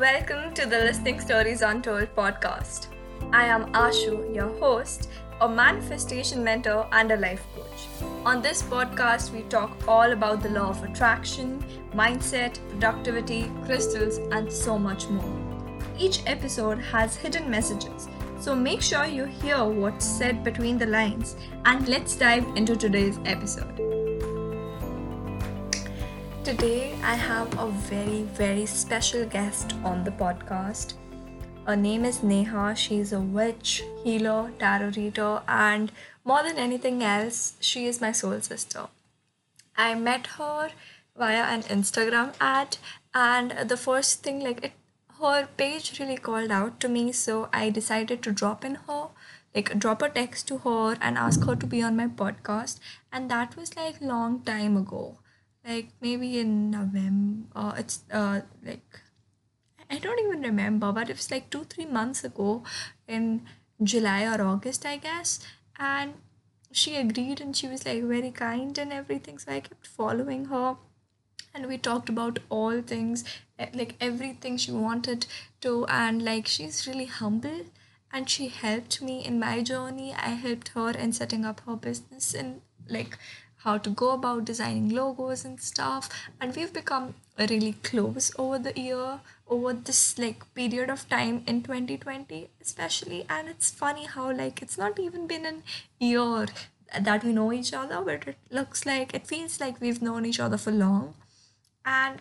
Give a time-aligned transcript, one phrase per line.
[0.00, 2.86] Welcome to the Listening Stories Untold podcast.
[3.34, 5.10] I am Ashu, your host,
[5.42, 7.86] a manifestation mentor and a life coach.
[8.24, 11.62] On this podcast, we talk all about the law of attraction,
[11.92, 15.38] mindset, productivity, crystals, and so much more.
[15.98, 18.08] Each episode has hidden messages,
[18.40, 21.36] so make sure you hear what's said between the lines
[21.66, 23.89] and let's dive into today's episode.
[26.50, 30.94] Today, I have a very, very special guest on the podcast.
[31.64, 32.74] Her name is Neha.
[32.74, 35.92] She's a witch, healer, tarot reader, and
[36.24, 38.88] more than anything else, she is my soul sister.
[39.76, 40.70] I met her
[41.16, 42.78] via an Instagram ad,
[43.14, 44.72] and the first thing, like, it,
[45.20, 49.10] her page really called out to me, so I decided to drop in her,
[49.54, 52.80] like, drop a text to her and ask her to be on my podcast,
[53.12, 55.18] and that was like long time ago
[55.66, 57.46] like maybe in November.
[57.54, 59.00] Uh, it's uh like
[59.90, 62.62] I don't even remember, but it was like two three months ago
[63.08, 63.46] in
[63.82, 65.40] July or August, I guess.
[65.78, 66.14] And
[66.72, 69.38] she agreed, and she was like very kind and everything.
[69.38, 70.76] So I kept following her,
[71.54, 73.24] and we talked about all things,
[73.74, 75.26] like everything she wanted
[75.60, 77.62] to, and like she's really humble.
[78.12, 80.12] And she helped me in my journey.
[80.14, 83.16] I helped her in setting up her business and like
[83.64, 86.08] how to go about designing logos and stuff.
[86.40, 91.62] And we've become really close over the year over this like period of time in
[91.62, 93.26] 2020 especially.
[93.28, 95.62] And it's funny how like it's not even been an
[95.98, 96.46] year
[97.00, 100.40] that we know each other but it looks like it feels like we've known each
[100.40, 101.14] other for long.
[101.84, 102.20] And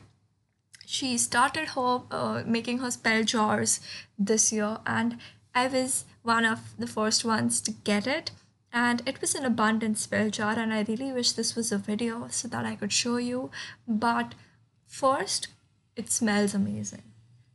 [0.85, 3.79] she started her uh, making her spell jars
[4.17, 5.17] this year and
[5.53, 8.31] i was one of the first ones to get it
[8.71, 12.27] and it was an abundant spell jar and i really wish this was a video
[12.29, 13.49] so that i could show you.
[13.87, 14.35] But
[14.85, 15.47] first
[15.95, 17.03] it smells amazing.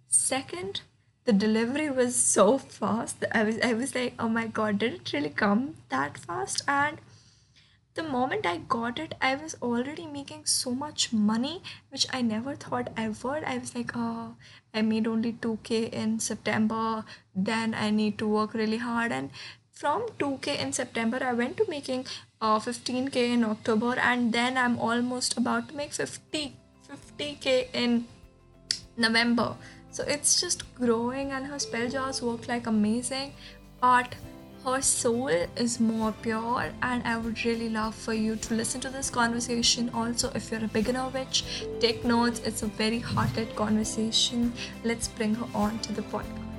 [0.08, 0.82] Second
[1.24, 5.12] the delivery was so fast i was i was like oh my god did it
[5.12, 6.62] really come that fast?
[6.68, 6.98] And
[7.94, 12.54] the moment i got it i was already making so much money which i never
[12.56, 13.44] thought i would.
[13.44, 14.34] I was like oh
[14.74, 17.04] i made only 2k in september
[17.34, 19.12] then i need to work really hard.
[19.12, 19.30] And
[19.74, 22.06] from 2k in september i went to making
[22.40, 26.56] uh, 15k in october and then i'm almost about to make 50
[26.90, 28.04] 50k in
[28.96, 29.56] november.
[29.90, 33.34] So it's just growing and her spell jars work like amazing
[33.80, 34.14] but
[34.64, 38.88] her soul is more pure and i would really love for you to listen to
[38.88, 39.90] this conversation.
[39.94, 41.44] Also if you're a beginner witch
[41.80, 42.40] take notes.
[42.44, 44.52] It's a very hearted conversation.
[44.84, 46.53] Let's bring her on to the podcast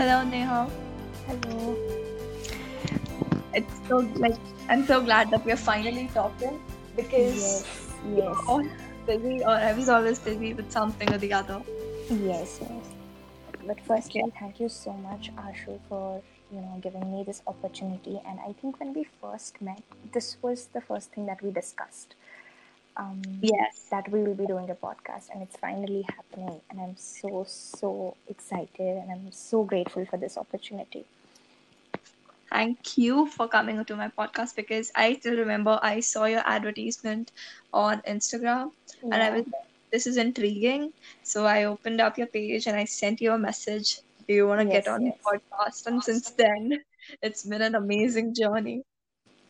[0.00, 0.66] Hello, Neha.
[1.26, 1.76] Hello.
[3.52, 4.38] It's so like
[4.70, 6.58] I'm so glad that we're finally talking
[6.96, 8.62] because Yes, yes, all
[9.06, 11.62] busy, or I was always busy with something or the other.
[12.08, 12.86] yes, yes.
[13.66, 13.88] But Okay.
[13.88, 18.20] firstly, thank you so much, Ashu, for you know giving me this opportunity.
[18.26, 22.14] And I think when we first met, this was the first thing that we discussed.
[23.00, 23.86] Um, Yes.
[23.90, 26.60] that we will be doing a podcast, and it's finally happening.
[26.70, 31.06] And I'm so so excited, and I'm so grateful for this opportunity.
[32.50, 37.32] Thank you for coming to my podcast because I still remember I saw your advertisement
[37.72, 38.72] on Instagram
[39.10, 39.44] and I was
[39.92, 40.92] this is intriguing.
[41.22, 44.00] So I opened up your page and I sent you a message.
[44.28, 45.86] Do you want to get Yes, on the podcast?
[45.86, 46.80] And since then,
[47.22, 48.82] it's been an amazing journey.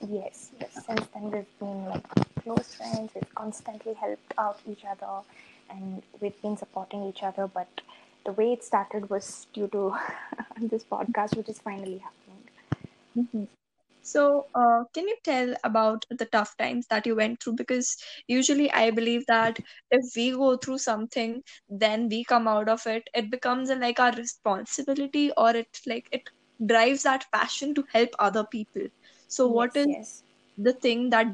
[0.09, 0.85] yes, yes.
[0.87, 2.05] Since then, we've been like
[2.43, 3.13] close friends.
[3.15, 5.21] We've constantly helped out each other,
[5.71, 7.47] and we've been supporting each other.
[7.47, 7.83] But
[8.25, 9.95] the way it started was due to
[10.61, 12.45] this podcast, which is finally happening.
[13.17, 13.49] Mhm.
[14.03, 17.55] So, uh, can you tell about the tough times that you went through?
[17.55, 17.97] Because
[18.27, 19.59] usually I believe that
[19.91, 23.09] if we go through something, then we come out of it.
[23.15, 26.31] It becomes like our responsibility, or it like it
[26.65, 28.89] drives that passion to help other people.
[29.29, 30.23] So, what Yes, is yes.
[30.57, 31.27] the thing that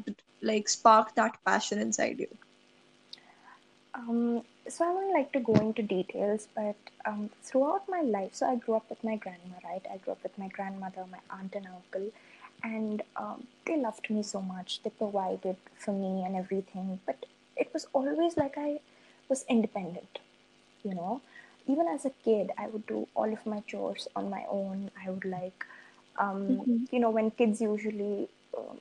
[0.43, 2.29] like sparked that passion inside you?
[3.95, 8.47] Um, so I wouldn't like to go into details, but um, throughout my life, so
[8.51, 9.85] I grew up with my grandma, right?
[9.93, 12.11] I grew up with my grandmother, my aunt, and uncle,
[12.63, 14.83] and um, they loved me so much.
[14.83, 18.81] They provided for me and everything, but it was always like I
[19.29, 20.19] was independent,
[20.85, 21.21] you know.
[21.67, 24.91] Even as a kid, I would do all of my chores on my own.
[25.05, 25.65] I would like,
[26.19, 26.85] um, Mm-hmm.
[26.91, 28.79] you know, when kids usually um,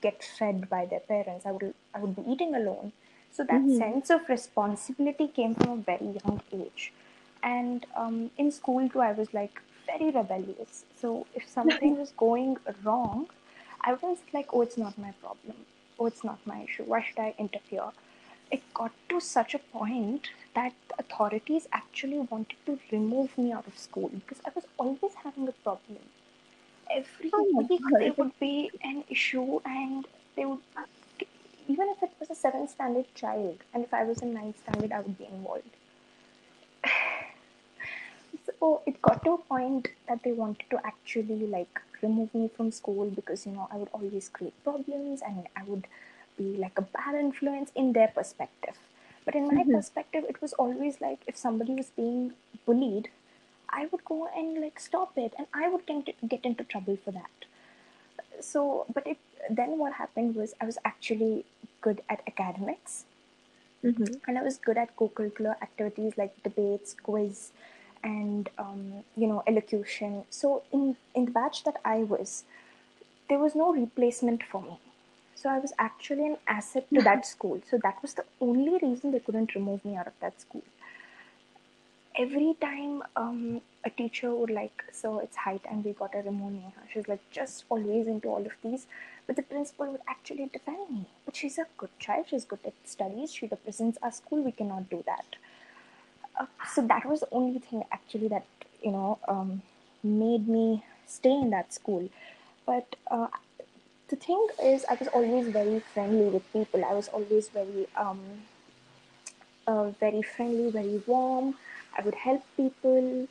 [0.00, 2.92] get fed by their parents, I would I would be eating alone.
[3.30, 3.82] So that Mm-hmm.
[3.82, 6.92] sense of responsibility came from a very young age.
[7.50, 9.56] and um, in school too i was like
[9.88, 11.10] very rebellious so
[11.40, 12.52] if something was going
[12.84, 13.24] wrong
[13.90, 15.56] i was like oh it's not my problem
[15.98, 17.88] oh it's not my issue why should i interfere
[18.50, 23.66] it got to such a point that the authorities actually wanted to remove me out
[23.66, 26.02] of school because i was always having a problem
[26.92, 30.06] every Oh, week there would be an issue and
[30.36, 30.60] they would
[31.68, 34.92] even if it was a seventh standard child and if i was in ninth standard
[34.92, 35.76] i would be involved
[38.60, 42.70] so it got to a point that they wanted to actually like remove me from
[42.70, 45.86] school because you know i would always create problems and i would
[46.38, 48.78] be like a bad influence in their perspective
[49.24, 49.76] but in my Mhm.
[49.76, 52.32] perspective it was always like if somebody was being
[52.66, 53.08] bullied
[53.72, 57.10] i would go and like stop it and i would get, get into trouble for
[57.12, 57.46] that
[58.40, 59.18] so but it
[59.50, 61.44] then what happened was i was actually
[61.80, 63.04] good at academics
[63.84, 64.20] Mhm.
[64.26, 67.52] and I was good at co-curricular activities like debates, quiz,
[68.02, 70.24] and um, you know elocution.
[70.30, 72.44] So in in the batch that I was,
[73.28, 74.78] there was no replacement for me.
[75.34, 77.60] So I was actually an asset to that school.
[77.70, 80.64] So that was the only reason they couldn't remove me out of that school.
[82.16, 86.72] Every time um, a teacher would like, so it's high time we got a Neha.
[86.92, 88.86] She's like just always into all of these.
[89.26, 91.06] But the principal would actually defend me.
[91.24, 92.26] But she's a good child.
[92.28, 93.32] She's good at studies.
[93.32, 94.42] She represents our school.
[94.42, 95.36] We cannot do that.
[96.38, 98.46] Uh, so that was the only thing actually that
[98.82, 99.62] you know um,
[100.02, 102.08] made me stay in that school.
[102.66, 103.28] But uh,
[104.08, 106.84] the thing is, I was always very friendly with people.
[106.84, 108.20] I was always very um,
[109.66, 111.54] uh, very friendly, very warm.
[111.96, 113.28] I would help people,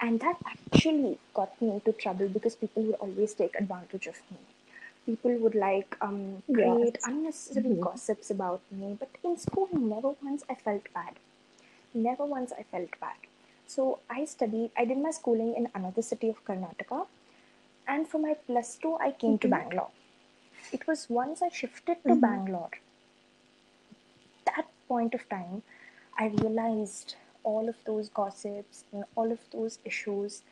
[0.00, 4.38] and that actually got me into trouble because people would always take advantage of me.
[5.06, 7.04] People would like um, create Yes.
[7.04, 7.80] unnecessary Mhm.
[7.80, 11.14] gossips about me, but in school, never once I felt bad.
[11.94, 13.16] Never once I felt bad.
[13.66, 14.70] So I studied.
[14.76, 17.06] I did my schooling in another city of Karnataka,
[17.88, 19.48] and for my plus two, I came to Mhm.
[19.48, 19.90] Bangalore.
[20.72, 22.20] It was once I shifted to Mhm.
[22.28, 22.70] Bangalore
[24.46, 25.62] that point of time,
[26.18, 30.42] I realized all of those gossips and all of those issues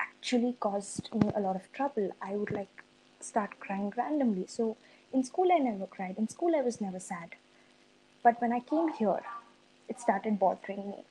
[0.00, 2.10] actually caused me a lot of trouble.
[2.22, 2.84] I would like
[3.20, 4.46] start crying randomly.
[4.46, 4.76] So
[5.12, 6.16] in school, I never cried.
[6.18, 7.34] In school, I was never sad.
[8.22, 9.20] But when I came here,
[9.88, 11.04] it started bothering me.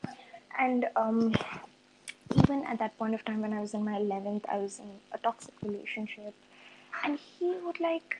[0.59, 1.33] And um,
[2.43, 4.89] even at that point of time, when I was in my 11th, I was in
[5.11, 6.33] a toxic relationship.
[7.03, 8.17] And he would like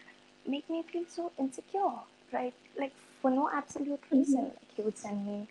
[0.47, 1.91] make me feel so insecure,
[2.31, 2.53] right?
[2.77, 4.41] Like for no absolute reason.
[4.41, 4.44] Mhm.
[4.45, 5.47] Like he would send me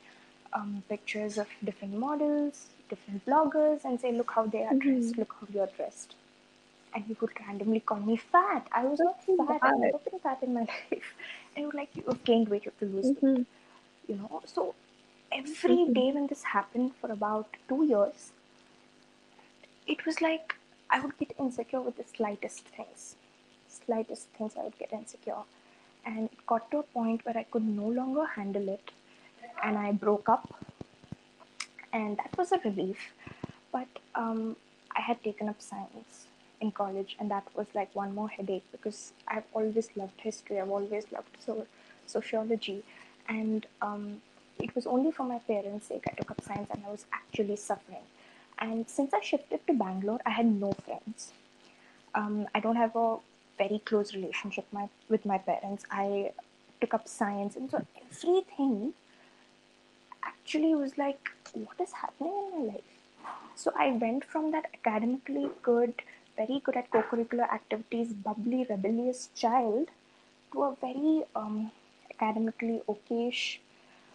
[0.53, 5.17] um, pictures of different models, different bloggers, and say, "Look how they are dressed.
[5.17, 5.19] Mhm.
[5.19, 6.15] Look how you are dressed."
[6.95, 8.67] And he would randomly call me fat.
[8.73, 9.61] I was not Oh, fat.
[9.63, 9.83] I've God.
[9.87, 10.63] never been fat in my
[10.93, 11.15] life.
[11.57, 12.65] And like, "You have gained weight.
[12.67, 13.47] You have to lose weight." Mhm.
[14.09, 14.43] You know.
[14.47, 14.75] So
[15.33, 15.95] every Mhm.
[16.01, 18.33] day when this happened for about two years,
[19.87, 20.55] it was like
[20.91, 23.17] I would get insecure with the slightest things.
[23.69, 25.43] Slightest things I would get insecure.
[26.05, 28.91] And it got to a point where I could no longer handle it
[29.63, 30.55] and I broke up.
[31.93, 32.99] And that was a relief.
[33.73, 34.57] But um,
[34.95, 36.27] I had taken up science
[36.61, 40.71] in college, and that was like one more headache because I've always loved history, I've
[40.71, 41.67] always loved so-
[42.07, 42.83] sociology.
[43.29, 44.23] And um,
[44.59, 47.57] it was only for my parents' sake I took up science, and I was actually
[47.57, 48.07] suffering.
[48.59, 51.33] And since I shifted to Bangalore, I had no friends.
[52.15, 53.19] Um, I don't have a
[53.59, 55.85] very close relationship my, with my parents.
[55.91, 56.33] I
[56.81, 58.95] took up science, and so everything
[60.47, 62.93] actually was like, what is happening in my life?
[63.57, 66.03] So I went from that academically good,
[66.37, 69.89] very good at co-curricular activities, bubbly, rebellious child
[70.53, 71.73] to a very um,
[72.11, 73.59] academically okayish.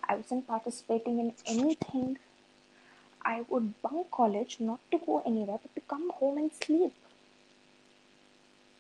[0.07, 2.17] I wasn't participating in anything.
[3.23, 6.93] I would bunk college not to go anywhere, but to come home and sleep.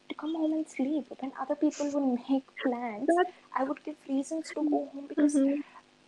[0.09, 1.05] To come home and sleep.
[1.19, 3.19] When other people would make plans,
[3.51, 5.63] I would give reasons to go home because Mhm.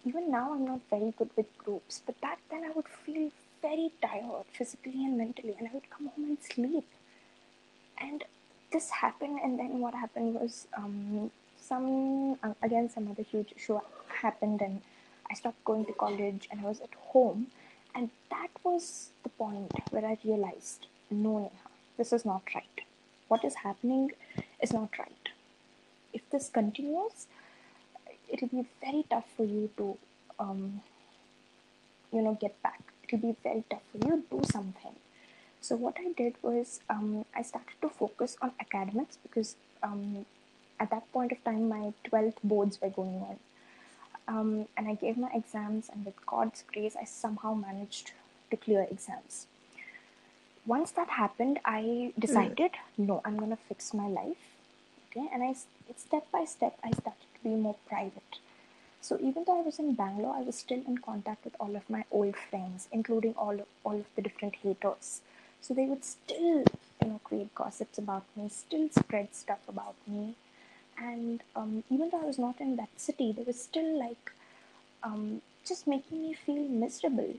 [0.05, 3.31] Even now I'm not very good with groups, but back then I would feel
[3.61, 6.85] very tired physically and mentally, and I would come home and sleep.
[7.99, 8.23] And
[8.71, 13.79] this happened, and then what happened was um, some uh, again some other huge issue
[14.21, 14.81] happened, and
[15.29, 17.47] I stopped going to college, and I was at home,
[17.95, 22.81] and that was the point where I realized, no, Neha, this is not right.
[23.27, 24.11] What is happening
[24.61, 25.29] is not right.
[26.13, 27.27] If this continues,
[28.33, 29.97] it'll be very tough for you to
[30.39, 30.81] um,
[32.13, 34.95] you know get back it'll be very tough for you to do something
[35.61, 40.25] so what i did was um, i started to focus on academics because um,
[40.79, 43.39] at that point of time my 12th boards were going on
[44.27, 48.11] Um, and I gave my exams, and with God's grace, I somehow managed
[48.51, 49.47] to clear exams.
[50.65, 54.43] Once that happened, I decided, no, I'm gonna fix my life.
[55.09, 55.53] Okay, and I
[55.97, 58.39] step by step, I started to be more private.
[59.01, 61.89] So even though I was in Bangalore, I was still in contact with all of
[61.89, 65.21] my old friends, including all of, all of the different haters.
[65.61, 66.63] So they would still,
[67.01, 70.35] you know, create gossips about me, still spread stuff about me,
[70.97, 74.31] and um, even though I was not in that city, they were still like
[75.03, 77.33] um, just making me feel miserable.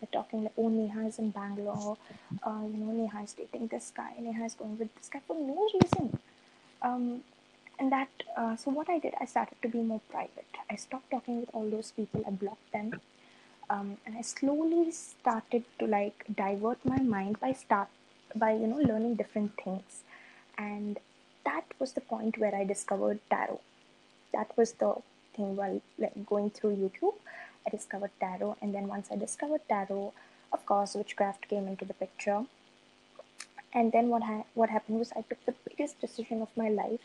[0.00, 1.96] They're talking like, oh, Neha is in Bangalore,
[2.42, 5.36] uh, you know, Neha is dating this guy, Neha is going with this guy for
[5.36, 6.18] no reason.
[6.82, 7.22] Um,
[7.78, 10.46] and that, uh, so what I did, I started to be more private.
[10.70, 13.00] I stopped talking with all those people, I blocked them.
[13.70, 17.88] Um, and I slowly started to like divert my mind by start
[18.34, 20.02] by you know learning different things,
[20.58, 20.98] and
[21.46, 23.60] that was the point where I discovered tarot.
[24.32, 24.96] That was the
[25.34, 27.14] thing while like, going through YouTube.
[27.66, 30.12] I discovered tarot, and then once I discovered tarot,
[30.52, 32.44] of course, witchcraft came into the picture.
[33.72, 37.00] And then what ha- what happened was I took the biggest decision of my life.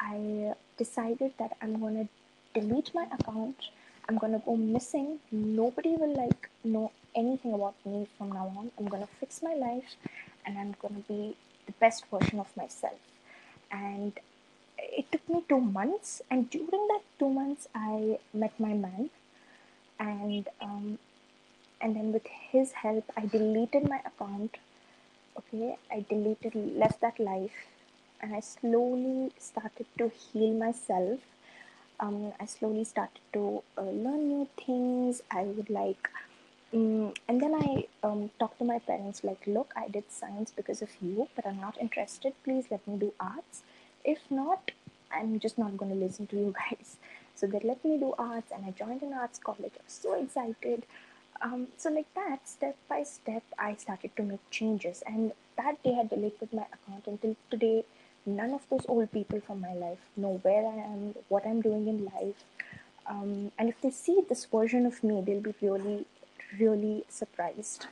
[0.00, 2.08] I decided that I'm gonna
[2.54, 3.70] delete my account.
[4.08, 5.20] I'm gonna go missing.
[5.32, 8.70] Nobody will like know anything about me from now on.
[8.78, 9.96] I'm gonna fix my life,
[10.44, 11.36] and I'm gonna be
[11.66, 12.98] the best version of myself.
[13.70, 14.12] And
[14.78, 19.10] it took me two months, and during that two months, I met my man,
[19.98, 20.98] and um,
[21.80, 24.56] and then with his help, I deleted my account.
[25.38, 27.52] Okay, I deleted, left that life,
[28.20, 31.20] and I slowly started to heal myself.
[32.00, 35.22] Um, I slowly started to uh, learn new things.
[35.30, 36.08] I would like,
[36.74, 40.82] um, and then I um, talked to my parents like, look, I did science because
[40.82, 42.34] of you, but I'm not interested.
[42.44, 43.62] Please let me do arts.
[44.04, 44.70] If not,
[45.12, 46.96] I'm just not going to listen to you guys.
[47.34, 49.72] So they let me do arts, and I joined an arts college.
[49.78, 50.84] I was so excited.
[51.42, 55.96] Um, so like that, step by step, I started to make changes, and that day
[56.00, 57.84] I deleted my account until today.
[58.26, 61.88] None of those old people from my life know where I am, what I'm doing
[61.88, 62.44] in life,
[63.06, 66.06] um, and if they see this version of me, they'll be really,
[66.58, 67.86] really surprised.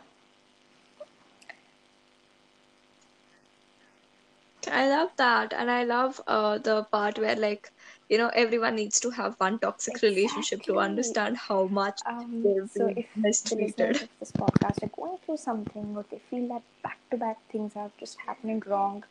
[4.71, 5.53] I love that.
[5.53, 7.71] And I love uh, the part where, like,
[8.09, 12.67] you know, everyone needs to have one toxic relationship to understand how much Um, they're
[12.67, 14.09] so being if mistreated.
[14.21, 17.91] this podcast are going through something or they feel that back to back things are
[17.99, 19.05] just happening wrong,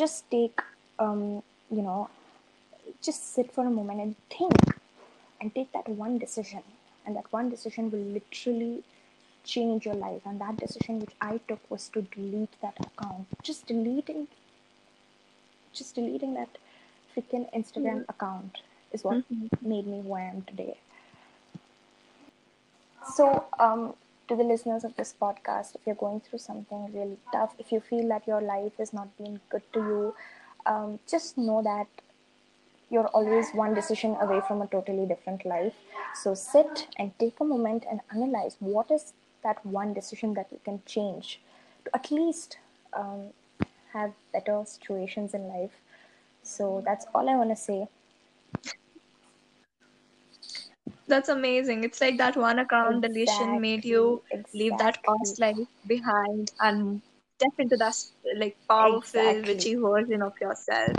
[0.00, 0.60] just take,
[0.98, 2.10] um, you know,
[3.02, 4.54] just sit for a moment and think
[5.40, 6.62] and take that one decision.
[7.06, 8.84] And that one decision will literally
[9.44, 10.22] change your life.
[10.26, 13.26] And that decision which I took was to delete that account.
[13.42, 14.28] Just deleting
[15.72, 16.58] just deleting that
[17.14, 18.58] freaking Instagram account
[18.92, 19.50] is what Mhm.
[19.62, 20.78] made me who I am today.
[23.14, 23.94] So, um,
[24.30, 27.80] to the listeners of this podcast, if you're going through something really tough, if you
[27.80, 30.14] feel that your life is not being good to you,
[30.66, 31.88] um, just know that
[32.90, 35.74] you're always one decision away from a totally different life.
[36.14, 40.60] So sit and take a moment and analyze what is that one decision that you
[40.64, 41.40] can change
[41.84, 42.58] to at least
[42.92, 43.30] um,
[43.92, 45.72] have better situations in life.
[46.44, 47.88] So that's all I want to say.
[51.10, 51.84] That's amazing.
[51.84, 57.02] It's like that one account deletion made you Exactly, leave that past life behind and
[57.38, 57.94] step into that
[58.38, 59.44] like powerful, exactly.
[59.46, 60.98] witchy version of yourself.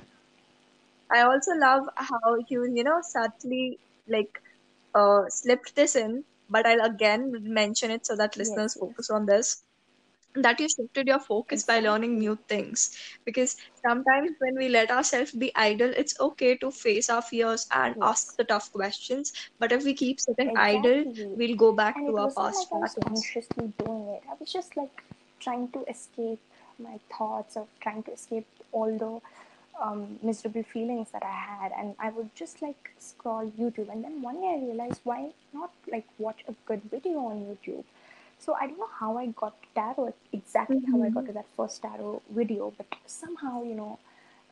[1.12, 4.42] I also love how you, you know, subtly like
[4.96, 9.26] uh slipped this in, but I'll again mention it so that listeners yes, focus on
[9.26, 9.64] this.
[10.36, 12.96] That you shifted your focus by learning new things.
[13.26, 17.96] Because sometimes when we let ourselves be idle, it's okay to face our fears and
[18.02, 19.34] ask the tough questions.
[19.60, 22.72] But if we keep sitting idle, we'll go back And to our wasn't like past
[22.72, 24.24] I was consciously doing it.
[24.30, 25.04] I was just like
[25.40, 26.40] trying to escape
[26.80, 29.22] my thoughts or trying to escape all the
[29.82, 31.72] um, miserable feelings that I had.
[31.78, 33.92] And I would just like scroll YouTube.
[33.92, 37.84] And then one day I realized why not like watch a good video on YouTube?
[38.42, 41.28] So I don't know how I got to tarot, exactly how I got Mhm.
[41.28, 44.00] to that first tarot video, but somehow, you know,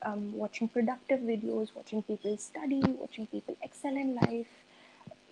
[0.04, 4.64] um, watching productive videos, watching people study, watching people excel in life,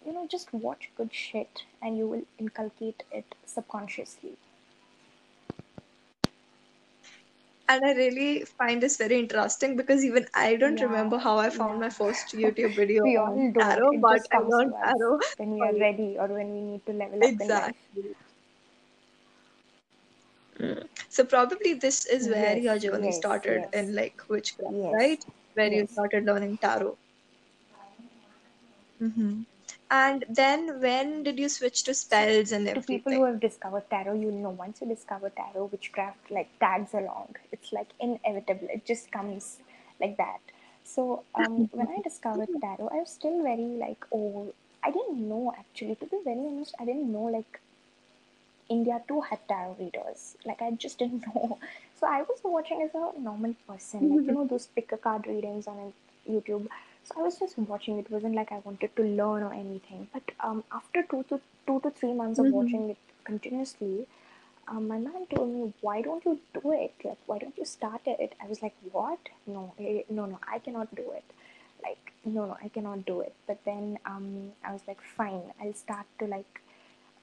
[0.05, 4.37] you know, just watch good shit and you will inculcate it subconsciously.
[7.69, 11.49] And I really find this very interesting because even I don't Yeah, remember how I
[11.49, 13.57] found my first YouTube video we on all don't.
[13.57, 15.19] tarot, It but I learned tarot.
[15.37, 17.75] when we are ready or when we need to level up in life.
[20.59, 20.87] Mm.
[21.09, 25.23] So probably this is where Yes, your journey yes, started yes, in like witchcraft, right?
[25.53, 26.97] Where you started learning tarot.
[28.99, 29.41] hmm
[29.89, 32.71] And then when did you switch to spells and everything?
[32.73, 36.93] to people who have discovered tarot, you'll know once you discover tarot, witchcraft like tags
[36.93, 37.35] along.
[37.51, 38.67] It's like inevitable.
[38.71, 39.59] It just comes
[39.99, 40.39] like that.
[40.83, 45.53] So um, when I discovered tarot, I was still very like, oh, I didn't know
[45.57, 45.95] actually.
[45.95, 47.59] To be very honest, I didn't know like
[48.69, 50.35] India too had tarot readers.
[50.45, 51.57] Like I just didn't know.
[51.99, 55.27] So I was watching as a normal person, like you know those pick a card
[55.27, 55.93] readings on
[56.29, 56.67] YouTube.
[57.03, 57.99] So I was just watching.
[57.99, 60.07] It wasn't like I wanted to learn or anything.
[60.13, 62.51] But um, after two to two to three months of Mhm.
[62.59, 64.07] watching it continuously,
[64.67, 66.93] um, my man told me, "Why don't you do it?
[67.03, 69.29] Like, why don't you start it?" I was like, "What?
[69.55, 71.23] No, eh, no, no, I cannot do it.
[71.83, 74.27] Like, no, no, I cannot do it." But then um,
[74.63, 76.61] I was like, "Fine, I'll start to like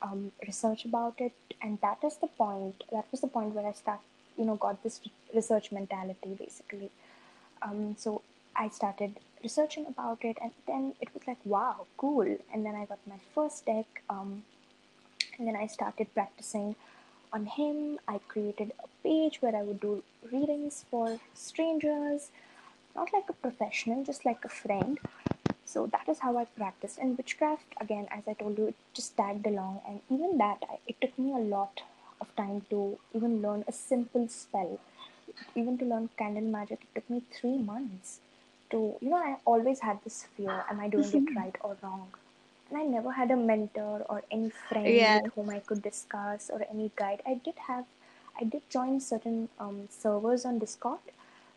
[0.06, 1.32] um, research about it."
[1.62, 2.84] And that is the point.
[2.92, 4.00] That was the point where I start,
[4.38, 5.00] you know, got this
[5.34, 6.90] research mentality basically.
[7.62, 8.22] Um, so
[8.54, 12.28] I started researching about it, and then it was like, wow, cool.
[12.52, 14.44] And then I got my first deck, um,
[15.38, 16.76] and then I started practicing
[17.32, 17.98] on him.
[18.06, 22.30] I created a page where I would do readings for strangers,
[22.94, 24.98] not like a professional, just like a friend.
[25.64, 26.98] So that is how I practiced.
[26.98, 30.78] And witchcraft, again, as I told you, it just tagged along, and even that, I,
[30.86, 31.82] it took me a lot
[32.20, 34.78] of time to even learn a simple spell
[35.56, 38.20] even to learn candle magic, it took me three months
[38.70, 42.08] to, you know, I always had this fear am I doing it right or wrong?
[42.70, 45.20] And I never had a mentor or any friend Yeah.
[45.22, 47.22] with whom I could discuss or any guide.
[47.26, 47.84] I did have,
[48.40, 51.00] I did join certain um, servers on Discord,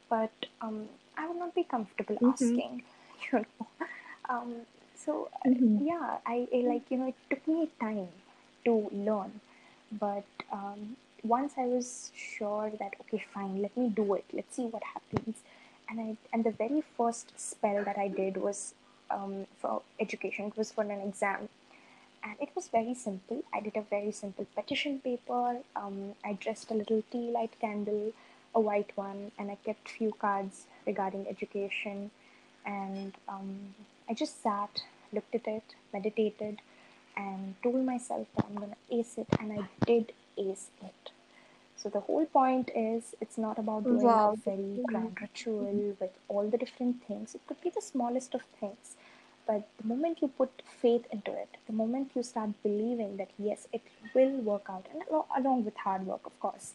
[0.10, 2.28] but um, I would not be comfortable Mhm.
[2.28, 2.84] asking,
[3.32, 3.68] you know.
[4.30, 4.66] Um,
[4.96, 5.86] so Mhm.
[5.86, 8.10] yeah, I, I like you know it took me time
[8.66, 9.40] to learn,
[9.92, 14.26] but um, once I was sure that okay, fine, let me do it.
[14.34, 15.38] Let's see what happens.
[15.90, 18.74] And I and the very first spell that I did was
[19.10, 20.46] um, for education.
[20.48, 21.50] It was for an exam,
[22.24, 23.44] and it was very simple.
[23.54, 25.58] I did a very simple petition paper.
[25.76, 28.14] Um, I dressed a little tea light candle,
[28.56, 32.12] a white one, and I kept few cards regarding education.
[32.68, 33.76] And um,
[34.10, 36.62] I just sat, looked at it, meditated,
[37.18, 41.12] and told myself that I'm gonna ace it, and I did ace it.
[41.78, 46.50] So the whole point is it's not about doing a very grand ritual with all
[46.50, 47.36] the different things.
[47.36, 48.96] It could be the smallest of things.
[49.48, 53.68] But the moment you put faith into it, the moment you start believing that yes,
[53.74, 55.04] it will work out, and
[55.38, 56.74] along with hard work, of course,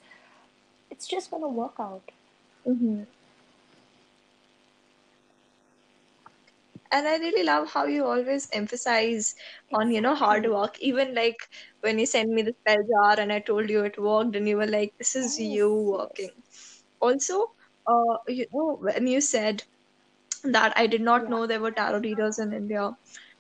[0.91, 2.11] it's just gonna work out.
[2.67, 3.07] Mhm.
[6.93, 9.35] And I really love how you always emphasize
[9.75, 10.79] on, you know, hard work.
[10.81, 11.37] Even like
[11.81, 14.57] when you sent me the spell jar and I told you it worked, and you
[14.59, 16.31] were like, this is Yes, you working.
[17.01, 17.47] Also,
[17.87, 19.65] uh, you know, when you said
[20.45, 21.29] that I did not Yeah.
[21.29, 22.91] know there were tarot readers in India.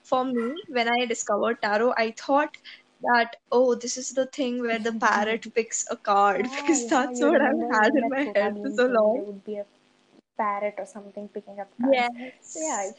[0.02, 2.56] For me, when I discovered tarot, I thought
[3.00, 7.20] that, oh, this is the thing where the parrot picks a card because yeah, that's
[7.20, 9.24] what I've had in my head for so long.
[9.26, 9.66] would be a
[10.36, 12.08] parrot or something picking up cards.
[12.42, 12.94] So yeah, Yes.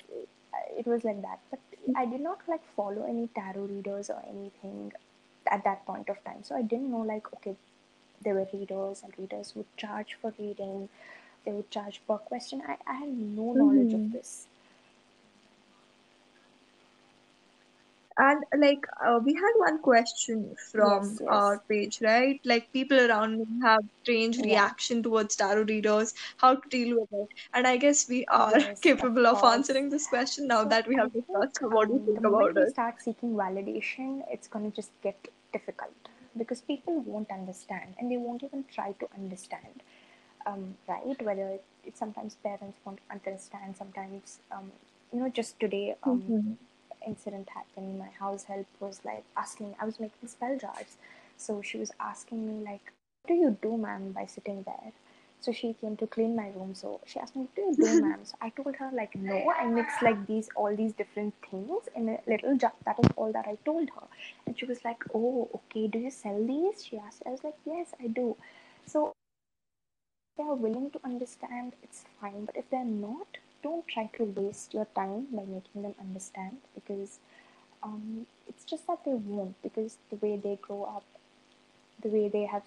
[0.77, 1.39] It, was like that.
[1.49, 1.59] But
[1.95, 4.93] I did not like follow any tarot readers or anything
[5.51, 6.43] at that point of time.
[6.43, 7.55] So I didn't know like okay,
[8.23, 10.89] there were readers and readers would charge for reading.
[11.45, 12.61] They would charge per question.
[12.67, 14.47] I, I had no knowledge of hmm this.
[18.17, 22.39] And like uh, we had one question from yes, our page, right?
[22.45, 27.09] Like people around me have strange yeah, reaction towards tarot readers, how to deal with
[27.11, 27.27] it.
[27.53, 29.43] And I guess we are yes, capable of course.
[29.43, 32.73] answering this question now So that we have discussed what do you think about it.
[32.73, 35.93] start seeking validation, it's going to just get difficult
[36.37, 39.83] because people won't understand and they won't even try to understand,
[40.45, 41.21] um, right?
[41.21, 44.71] Whether it, it sometimes parents won't understand, sometimes um,
[45.11, 45.29] you know.
[45.29, 46.53] Just today, um, hmm
[47.07, 47.99] incident happened.
[47.99, 49.75] My house help was like asking.
[49.79, 50.97] I was making spell jars,
[51.37, 52.91] so she was asking me like,
[53.23, 54.93] "What do you do, ma'am, by sitting there?"
[55.41, 56.73] So she came to clean my room.
[56.75, 59.39] So she asked me, "What do you do, ma'am?" So I told her like, "No,
[59.51, 63.31] I mix like these all these different things in a little jar." That is all
[63.33, 64.07] that I told her,
[64.45, 65.87] and she was like, "Oh, okay.
[65.87, 67.23] Do you sell these?" She asked.
[67.25, 68.37] I was like, "Yes, I do."
[68.85, 69.13] So
[70.37, 72.45] they are willing to understand, it's fine.
[72.45, 77.19] But if they're not, don't try to waste your time by making them understand because
[77.83, 81.05] um, it's just that they won't because the way they grow up,
[82.01, 82.63] the way they have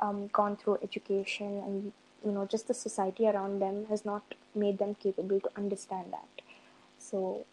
[0.00, 1.92] um, gone through education, and
[2.24, 6.42] you know, just the society around them has not made them capable to understand that.
[6.98, 7.46] So,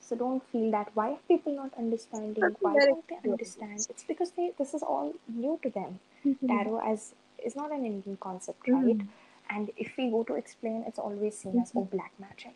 [0.00, 2.56] so don't feel that why are people not understanding?
[2.62, 3.86] Why can't they understand?
[3.90, 6.00] It's because they this is all new to them.
[6.24, 6.48] Mhm.
[6.48, 8.98] Tarot as is not an Indian concept, right?
[9.00, 9.08] Mhm.
[9.50, 11.80] And if we go to explain, it's always seen as Mhm.
[11.82, 12.54] oh black magic,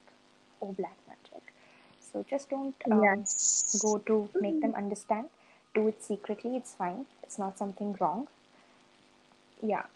[0.62, 1.52] oh black magic.
[2.00, 3.76] So just don't um, Yes.
[3.82, 5.30] go to make them understand.
[5.74, 6.56] Do it secretly.
[6.56, 7.06] It's fine.
[7.22, 8.28] It's not something wrong.
[9.60, 9.86] Yeah.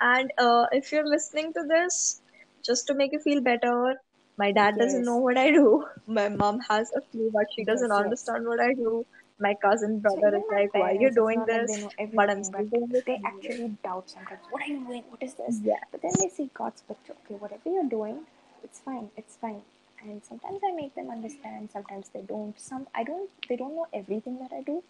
[0.00, 2.20] And uh, if you're listening to this,
[2.64, 3.96] just to make you feel better,
[4.36, 5.84] my dad doesn't know what I do.
[6.06, 7.98] My mom has a clue, but she doesn't Yes.
[8.04, 9.04] understand what I do.
[9.40, 12.30] My cousin brother even is like, "Why are you doing not like they this?" But
[12.30, 14.42] I'm still doing they actually doubt sometimes.
[14.50, 15.04] What are you doing?
[15.10, 15.60] What is this?
[15.64, 15.80] Yeah.
[15.92, 17.14] But then they see God's picture.
[17.24, 18.26] Okay, whatever you're doing,
[18.64, 19.10] it's fine.
[19.16, 19.62] It's fine.
[20.02, 21.70] And sometimes I make them understand.
[21.72, 22.58] Sometimes they don't.
[22.60, 23.30] Some I don't.
[23.48, 24.82] They don't know everything that I do.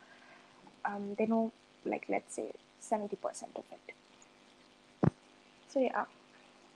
[0.85, 1.53] Um, they know
[1.85, 3.95] like let's say seventy percent of it.
[5.69, 6.05] So yeah.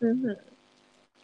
[0.00, 0.32] hmm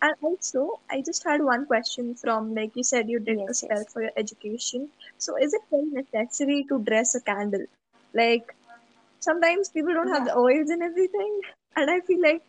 [0.03, 3.63] And also, I just had one question from like you said you did a Yes.
[3.63, 3.93] spell Yes.
[3.93, 4.91] for your education.
[5.19, 7.67] So is it very necessary to dress a candle?
[8.15, 8.45] Like
[9.21, 11.41] sometimes people don't have the oils and everything,
[11.77, 12.43] and I feel like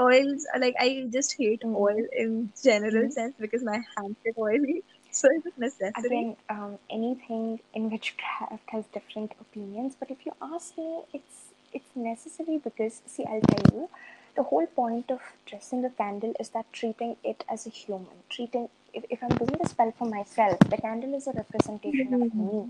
[0.00, 1.74] oils are like I just hate Mm-hmm.
[1.74, 3.10] oil in general Mhm.
[3.10, 4.84] sense because my hands get oily.
[5.10, 6.28] So is it necessary?
[6.28, 11.94] Again, um, anything in witchcraft has different opinions, but if you ask me, it's it's
[11.96, 13.88] necessary because see, I'll tell you,
[14.36, 18.68] the whole point of dressing a candle is that treating it as a human, treating
[18.92, 22.38] if, if I'm doing the spell for myself, the candle is a representation of Mhm.
[22.38, 22.68] me.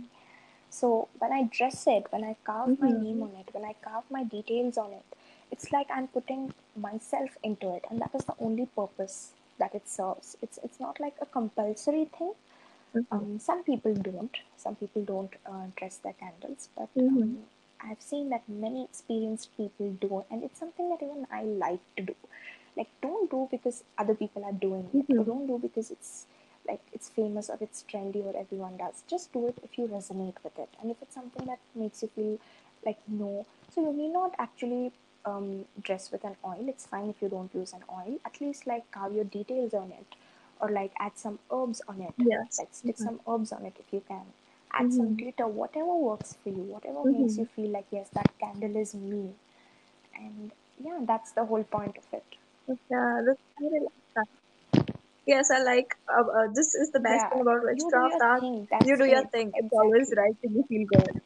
[0.70, 2.92] So when I dress it, when I carve my Mhm.
[2.92, 5.05] name on it, when I carve my details on it,
[5.51, 9.88] it's like I'm putting myself into it, and that is the only purpose that it
[9.88, 10.37] serves.
[10.42, 12.35] It's it's not like a compulsory thing.
[12.94, 13.05] Mhm.
[13.12, 14.37] Um, some people don't.
[14.57, 17.37] Some people don't uh, dress their candles, but Mhm.
[17.37, 17.44] um,
[17.83, 22.03] I've seen that many experienced people do, and it's something that even I like to
[22.03, 22.16] do.
[22.77, 25.25] Like, don't do because other people are doing it, or Mhm.
[25.25, 26.27] don't do because it's
[26.69, 29.03] like it's famous or it's trendy or everyone does.
[29.09, 32.09] Just do it if you resonate with it, and if it's something that makes you
[32.09, 32.38] feel
[32.85, 33.47] like no.
[33.75, 34.93] So you may not actually
[35.25, 36.64] um, dress with an oil.
[36.69, 38.19] It's fine if you don't use an oil.
[38.25, 40.14] At least like carve your details on it,
[40.61, 42.14] or like add some herbs on it.
[42.19, 42.59] Yes.
[42.59, 42.99] Like stick Mhm.
[42.99, 44.27] some herbs on it if you can.
[44.72, 45.16] Add some Mhm.
[45.16, 47.38] glitter, whatever works for you, whatever makes Mhm.
[47.38, 49.35] you feel like yes, that candle is me.
[50.14, 50.52] And
[50.83, 52.37] yeah, that's the whole point of it.
[52.90, 54.26] Yeah, that's, I really like that.
[55.26, 55.96] Yes, I like.
[56.09, 58.68] Uh, uh, this is the best Yeah, thing about you do witchcraft your thing.
[58.85, 59.52] You do your thing.
[59.56, 61.20] It's always right and you feel good.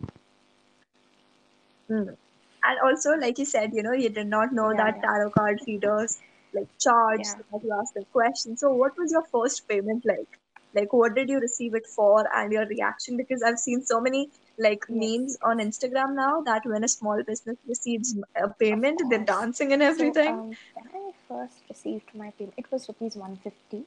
[1.90, 2.16] Mm.
[2.64, 5.30] And also, like you said, you know, you did not know Yeah, that yeah, tarot
[5.30, 7.37] card readers like charge yeah.
[7.62, 8.61] you ask them questions.
[8.61, 10.40] So, what was your first payment like?
[10.75, 13.17] Like, what did you receive it for, and your reaction?
[13.17, 15.59] Because I've seen so many like Yes, memes on.
[15.59, 20.27] Instagram now that when a small business receives a payment, they're dancing and So everything.
[20.27, 23.85] um, when I first received my payment, it was rupees one fifty.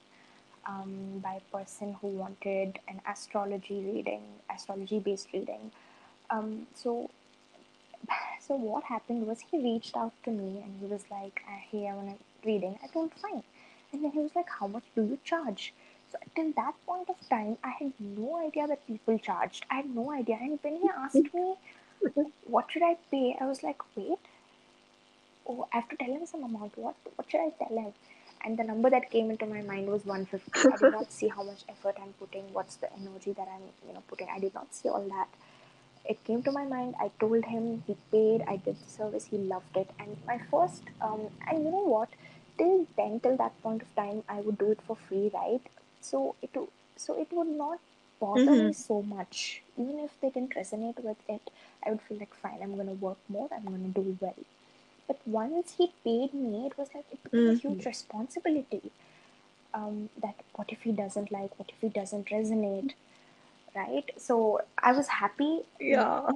[0.67, 4.21] Um, by a person who wanted an astrology reading,
[4.53, 5.71] astrology based reading.
[6.29, 7.09] Um, so
[8.41, 11.87] so what happened was he reached out to me and he was like, uh, "Hey,
[11.87, 13.43] I want a reading." I told fine,
[13.91, 15.73] and then he was like, "How much do you charge?"
[16.35, 19.65] Till that point of time, I had no idea that people charged.
[19.71, 21.55] I had no idea, and when he asked me
[22.45, 24.19] what should I pay, I was like, "Wait,
[25.47, 26.77] oh, I have to tell him some amount.
[26.77, 27.93] What what should I tell him?"
[28.45, 30.51] And the number that came into my mind was 150.
[30.73, 33.93] I did not see how much effort I'm putting, what's the energy that I'm you
[33.93, 34.29] know putting.
[34.29, 35.29] I did not see all that.
[36.05, 36.95] It came to my mind.
[36.99, 37.83] I told him.
[37.87, 38.43] He paid.
[38.47, 39.25] I did the service.
[39.25, 39.89] He loved it.
[39.99, 42.09] And my first um, and you know what?
[42.57, 45.61] Till then till that point of time i would do it for free right
[46.01, 46.51] so it
[46.95, 47.79] so it would not
[48.19, 48.55] bother Mhm.
[48.55, 51.49] me so much even if they didn't resonate with it
[51.85, 54.43] i would feel like fine i'm going to work more i'm going to do well
[55.07, 57.63] but once he paid me it was like it became a Mhm.
[57.63, 58.91] huge responsibility
[59.73, 62.91] um, that what if he doesn't like what if he doesn't resonate
[63.75, 66.31] right so i was happy Yeah.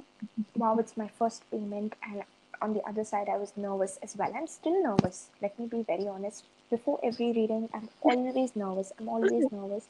[0.56, 2.22] wow, it's my first payment, and
[2.60, 4.32] on the other side, I was nervous as well.
[4.34, 5.28] I'm still nervous.
[5.40, 6.44] Let me be very honest.
[6.72, 8.92] Before every reading, I'm always nervous.
[8.98, 9.84] I'm always nervous.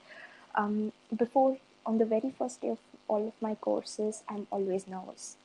[0.57, 5.37] Um, before, on the very first day of all of my courses, I'm always nervous.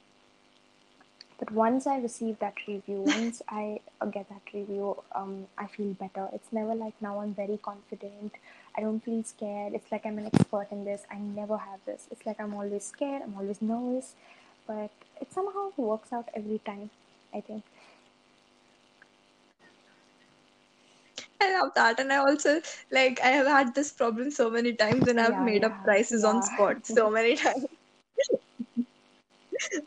[1.38, 6.28] But once I receive that review, once I get that review, um, I feel better.
[6.34, 8.34] It's never like now I'm very confident.
[8.76, 9.76] I don't feel scared.
[9.76, 11.04] It's like I'm an expert in this.
[11.12, 12.08] I never have this.
[12.10, 13.22] It's like I'm always scared.
[13.22, 14.16] I'm always nervous.
[14.66, 14.90] But
[15.22, 16.90] it somehow works out every time,
[17.32, 17.64] I think.
[21.42, 22.00] I love that.
[22.00, 25.40] And I also like I have had this problem so many times and I've Yeah,
[25.40, 27.66] made up yeah, prices on spot so many times.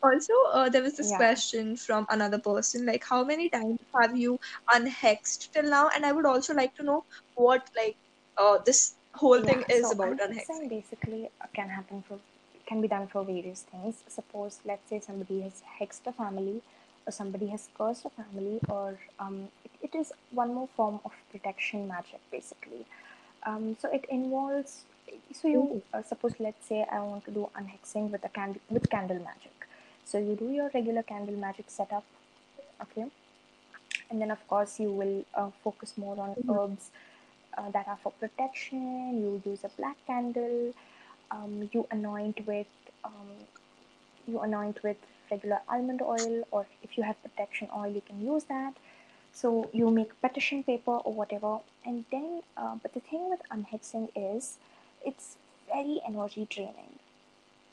[0.03, 4.17] Also, uh, there was this yeah, question from another person, like how many times have
[4.17, 4.39] you
[4.73, 5.89] unhexed till now?
[5.95, 7.97] And I would also like to know what like
[8.37, 12.19] uh this whole thing is So about unhexing basically can happen for
[12.67, 14.03] can be done for various things.
[14.09, 16.63] Suppose let's say somebody has hexed a family,
[17.11, 21.89] somebody has cursed a family, or um, it, it is one more form of protection
[21.89, 22.85] magic basically.
[23.45, 24.83] Um, so it involves.
[25.33, 28.89] So you uh, suppose, let's say, I want to do unhexing with a candle with
[28.91, 29.53] candle magic.
[30.05, 32.05] So you do your regular candle magic setup,
[32.83, 33.07] okay,
[34.11, 36.57] and then of course you will uh, focus more on Mhm.
[36.57, 36.91] herbs
[37.59, 39.21] uh, that are for protection.
[39.23, 40.75] You use a black candle.
[41.31, 42.67] Um, you anoint with
[43.05, 43.31] um,
[44.27, 44.97] you anoint with
[45.31, 48.75] regular almond oil, or if you have protection oil, you can use that.
[49.33, 52.43] So you make petition paper or whatever, and then.
[52.57, 54.59] Uh, but the thing with unhexing is,
[55.05, 55.37] it's
[55.73, 56.99] very energy draining.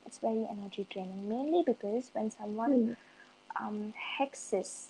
[0.05, 2.95] It's very energy draining, mainly because when someone Mhm.
[3.59, 4.87] um, hexes,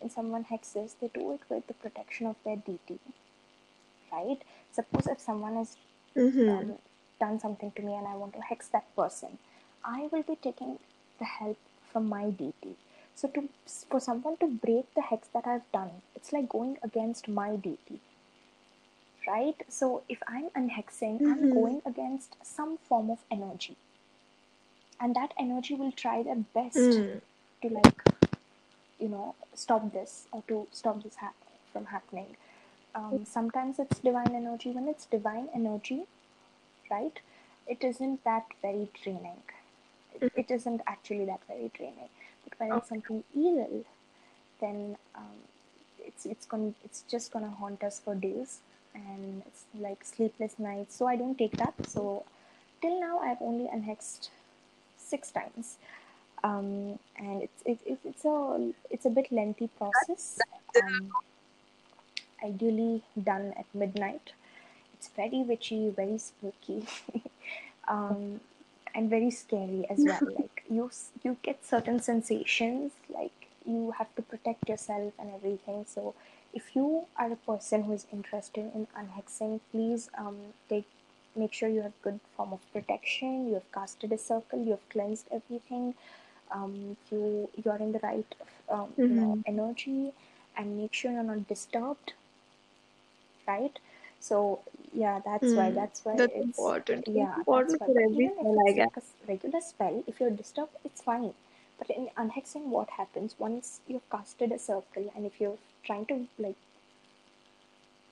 [0.00, 2.98] and someone hexes, they do it with the protection of their deity,
[4.12, 4.40] right?
[4.72, 5.76] Suppose if someone has
[6.16, 6.48] Mhm.
[6.50, 6.78] um,
[7.20, 9.38] done something to me and I want to hex that person,
[9.84, 10.78] I will be taking
[11.18, 11.58] the help
[11.96, 12.76] from my deity.
[13.14, 13.48] So to
[13.90, 18.00] for someone to break the hex that I've done, it's like going against my deity,
[19.26, 19.62] right?
[19.68, 21.50] So if I'm unhexing, I'm Mhm.
[21.50, 23.76] going against some form of energy,
[25.00, 27.20] and that energy will try their best Mm.
[27.62, 28.02] to like
[29.00, 31.34] you know stop this or to stop this hap-
[31.72, 32.36] from happening
[32.94, 36.06] um, sometimes it's divine energy when it's divine energy
[36.90, 37.20] right
[37.66, 39.42] it isn't that very draining
[40.20, 42.08] it, isn't actually that very draining.
[42.44, 43.84] But when it's something evil
[44.60, 45.36] then um,
[45.98, 48.60] it's it's going it's just gonna haunt us for days.
[48.94, 50.96] And it's like sleepless nights.
[50.96, 51.74] So i don't take that.
[51.86, 52.24] So
[52.80, 54.30] till now i've only unhexed
[54.96, 55.76] six times.
[56.44, 60.38] Um, and it's it, it, it's a it's a bit lengthy process.
[60.82, 61.10] Um,
[62.44, 64.32] ideally done at midnight.
[64.94, 66.86] It's very witchy, very spooky,
[67.88, 68.40] um,
[68.96, 70.26] and very scary as well.
[70.40, 70.90] Like you
[71.24, 75.84] you get certain sensations, like you have to protect yourself and everything.
[75.86, 76.14] So
[76.54, 80.38] if you are a person who is interested in unhexing, please um,
[80.70, 80.86] take
[81.36, 83.48] make sure you have good form of protection.
[83.48, 84.64] You have casted a circle.
[84.64, 85.94] You have cleansed everything
[86.52, 88.34] um, you you're in the right
[88.70, 89.44] um, you know Mhm.
[89.46, 90.12] energy
[90.56, 92.14] and make sure you're not disturbed
[93.46, 93.78] right
[94.28, 94.60] so
[94.92, 95.74] yeah that's why Mm.
[95.78, 97.08] that's why That's it's important.
[97.20, 98.88] Yeah that's important why for every spell, I guess.
[98.88, 101.32] like a regular spell if you're disturbed it's fine
[101.78, 106.26] but in unhexing what happens once you've casted a circle and if you're trying to
[106.38, 106.56] like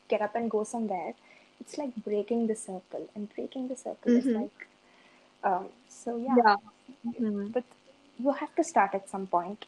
[0.09, 1.14] get up and go somewhere
[1.61, 4.40] it's like breaking the circle and breaking the circle is Mhm.
[4.40, 4.66] like
[5.44, 6.57] um, so yeah Yeah.
[7.20, 7.55] Mhm.
[7.57, 7.64] but
[8.18, 9.66] you have to start at some point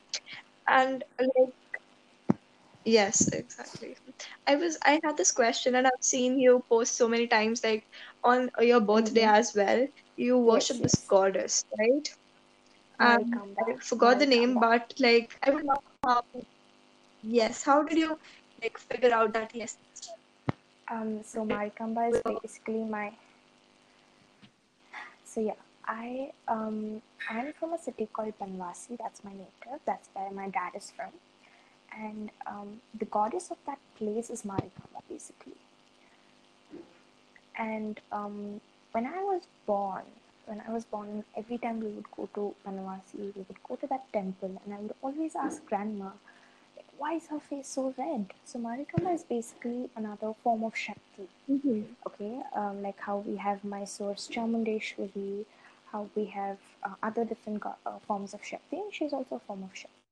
[0.69, 1.55] And like
[2.87, 3.97] yes, exactly.
[4.47, 7.87] I was I had this question and I've seen you post so many times like
[8.25, 9.87] on your birthday hmm as well.
[10.17, 12.09] You yes worship this yes goddess, right?
[13.01, 16.23] Um, I forgot the name, but like I would love how
[17.23, 18.19] yes, how did you
[18.63, 19.79] like figure out that yes?
[20.89, 23.13] Um, so Marikamba is basically my.
[25.25, 28.97] So yeah, I um I'm from a city called Banwasi.
[28.99, 29.81] That's my native.
[29.87, 31.13] That's where my dad is from,
[31.97, 35.55] and um, the goddess of that place is Marikamba basically.
[37.59, 38.61] And um,
[38.93, 40.03] when I was born,
[40.47, 43.87] when I was born, every time we would go to Banwasi, we would go to
[43.89, 46.11] that temple, and I would always ask grandma,
[46.99, 48.33] why is her face so red?
[48.45, 51.29] So Marikamba is basically another form of Shakti.
[51.51, 51.85] Mhm.
[52.07, 55.45] Okay, um, like how we have Mysore's Chamundeshwari,
[55.93, 59.41] how we have uh, other different go- uh, forms of Shakti, and she's also a
[59.41, 60.06] form of Shakti.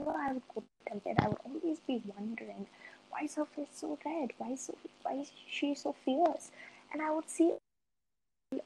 [0.00, 2.66] Whenever I would go temple, I would always be wondering,
[3.10, 4.32] why is her face so red?
[4.38, 6.50] Why is so why is she so fierce?
[6.92, 7.54] And I would see,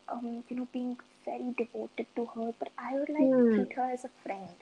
[0.09, 3.55] um, you know, being very devoted to her, but I would like to Hmm.
[3.55, 4.55] treat her as a friend.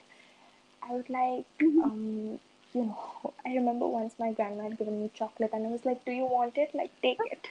[0.83, 1.83] I would like, Mhm.
[1.83, 2.39] um,
[2.73, 6.05] you know, I remember once my grandma had given me chocolate, and I was like,
[6.05, 6.75] "Do you want it?
[6.75, 7.49] Like, take it."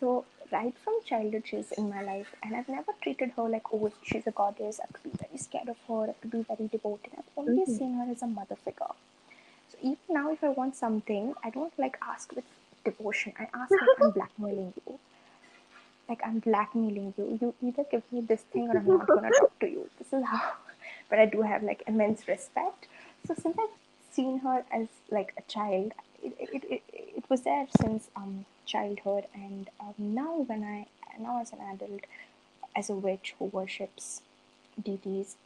[0.00, 3.90] So right from childhood, she's in my life, and I've never treated her like, "Oh,
[4.02, 6.10] she's a goddess." I could be very scared of her.
[6.10, 7.12] I could be very devoted.
[7.18, 7.78] I've always Mhm.
[7.78, 8.94] seen her as a mother figure.
[9.70, 12.44] So even now, if I want something, I don't like ask with
[12.84, 13.34] devotion.
[13.38, 14.98] I ask like I'm blackmailing you.
[16.08, 17.38] Like I'm blackmailing you.
[17.40, 19.90] You either give me this thing or I'm not gonna talk to you.
[19.98, 20.52] This is how.
[21.10, 22.86] But I do have like immense respect.
[23.26, 23.76] So since I've
[24.10, 29.24] seen her as like a child, it it, it, it was there since um childhood,
[29.34, 30.86] and um, now when I
[31.20, 32.04] now as an adult,
[32.76, 34.22] as a witch who worships
[34.88, 35.36] deities,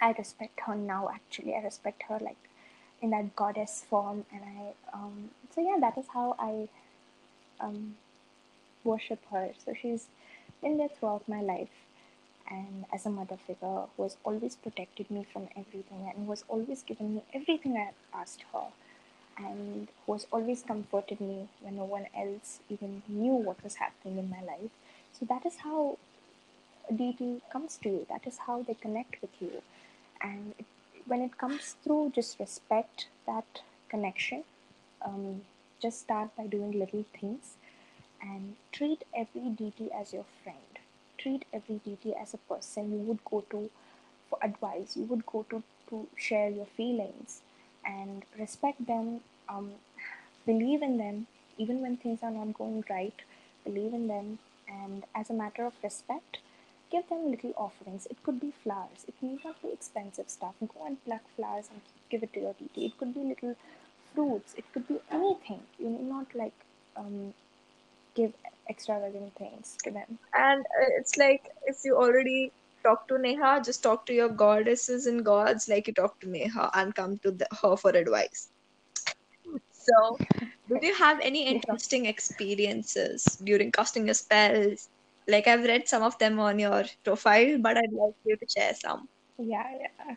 [0.00, 1.10] I respect her now.
[1.12, 2.38] Actually, I respect her like
[3.02, 6.68] in that goddess form, and I um so yeah, that is how I
[7.60, 7.96] um
[8.84, 9.50] worship her.
[9.64, 10.06] So she's
[10.62, 11.76] been there throughout my life,
[12.50, 16.82] and as a mother figure who has always protected me from everything and was always
[16.82, 18.68] given me everything I asked her.
[19.44, 24.18] And who has always comforted me when no one else even knew what was happening
[24.18, 24.70] in my life.
[25.12, 25.98] So that is how
[26.88, 28.06] a deity comes to you.
[28.08, 29.62] That is how they connect with you.
[30.20, 30.66] And it,
[31.06, 34.44] when it comes through, just respect that connection.
[35.04, 35.42] Um,
[35.80, 37.54] just start by doing little things
[38.20, 40.58] and treat every deity as your friend.
[41.16, 43.70] Treat every deity as a person you would go to
[44.28, 47.42] for advice, you would go to to share your feelings
[47.84, 49.72] and respect them, um,
[50.46, 51.26] believe in them,
[51.58, 53.14] even when things are not going right,
[53.64, 54.38] believe in them,
[54.68, 56.38] and as a matter of respect,
[56.90, 58.06] give them little offerings.
[58.10, 60.54] It could be flowers, it need not be expensive stuff.
[60.60, 62.86] Go and pluck flowers and give it to your deity.
[62.86, 63.56] It could be little
[64.14, 65.62] fruits, it could be anything.
[65.78, 66.54] You need not like
[66.96, 67.34] um,
[68.14, 68.32] give
[68.68, 70.18] extravagant things to them.
[70.34, 75.06] And uh, it's like if you already talk to Neha, just talk to your goddesses
[75.06, 78.50] and gods like you talk to Neha and come to the, her for advice.
[79.70, 80.20] So,
[80.68, 84.88] did you have any interesting experiences during casting your spells?
[85.28, 88.74] Like I've read some of them on your profile, but I'd like you to share
[88.74, 89.08] some.
[89.38, 90.16] Yeah, yeah.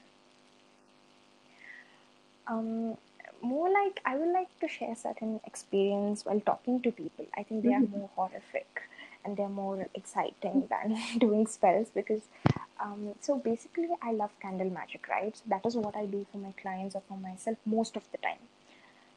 [2.47, 2.97] Um,
[3.41, 7.25] more like I would like to share certain experience while talking to people.
[7.37, 7.91] I think they are Mhm.
[7.91, 8.83] more horrific
[9.23, 12.21] and they're more exciting than doing spells because
[12.79, 15.35] um, so basically I love candle magic, right?
[15.35, 18.17] So that is what I do for my clients or for myself most of the
[18.17, 18.39] time.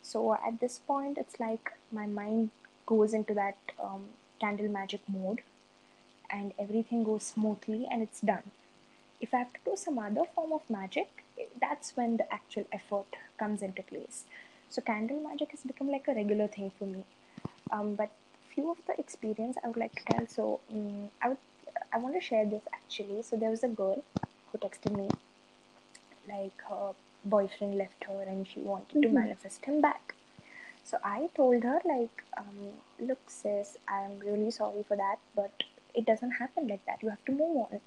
[0.03, 2.51] So at this point, it's like my mind
[2.87, 4.05] goes into that um,
[4.41, 5.41] candle magic mode
[6.31, 8.51] and everything goes smoothly and it's done.
[9.21, 11.25] If I have to do some other form of magic,
[11.61, 13.07] that's when the actual effort
[13.39, 14.25] comes into place.
[14.69, 17.05] So candle magic has become like a regular thing for me.
[17.71, 18.11] Um, but
[18.57, 20.27] few of the experience I would like to tell.
[20.29, 21.39] So um, I would
[21.93, 23.23] I want to share this actually.
[23.23, 24.05] So there was a girl
[24.53, 25.11] who texted me
[26.29, 26.93] like her
[27.25, 29.15] boyfriend left her and she wanted to Mhm.
[29.15, 30.15] manifest him back.
[30.85, 32.59] So I told her like, um,
[33.01, 35.65] look sis, I'm really sorry for that, but
[35.95, 37.03] it doesn't happen like that.
[37.03, 37.81] You have to move on.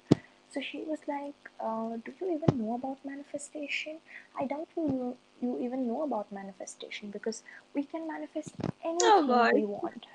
[0.50, 3.98] So she was like, uh, do you even know about manifestation?
[4.38, 7.42] I doubt you you even know about manifestation because
[7.74, 8.54] we can manifest
[9.02, 9.52] Oh anything God.
[9.52, 10.06] we want.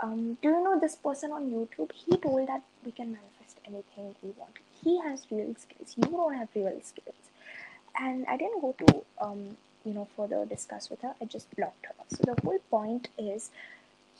[0.00, 1.90] Um, do you know this person on YouTube?
[1.92, 4.58] He told that we can manifest anything we want.
[4.84, 5.94] He has real skills.
[5.96, 7.16] You don't have real skills.
[7.98, 11.14] And I didn't go to um, you know further discuss with her.
[11.20, 11.94] I just blocked her.
[12.08, 13.50] So the whole point is,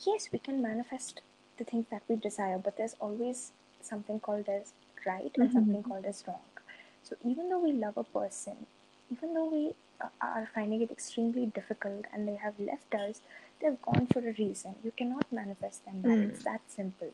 [0.05, 1.21] yes, we can manifest
[1.57, 4.73] the things that we desire, but there's always something called as
[5.05, 5.89] right and something Mhm.
[5.89, 6.41] called as wrong.
[7.03, 8.65] So even though we love a person,
[9.11, 13.21] even though we uh, are finding it extremely difficult and they have left us,
[13.61, 14.75] they've gone for a reason.
[14.83, 16.11] You cannot manifest them back.
[16.11, 16.29] Mm.
[16.29, 17.11] It's that simple.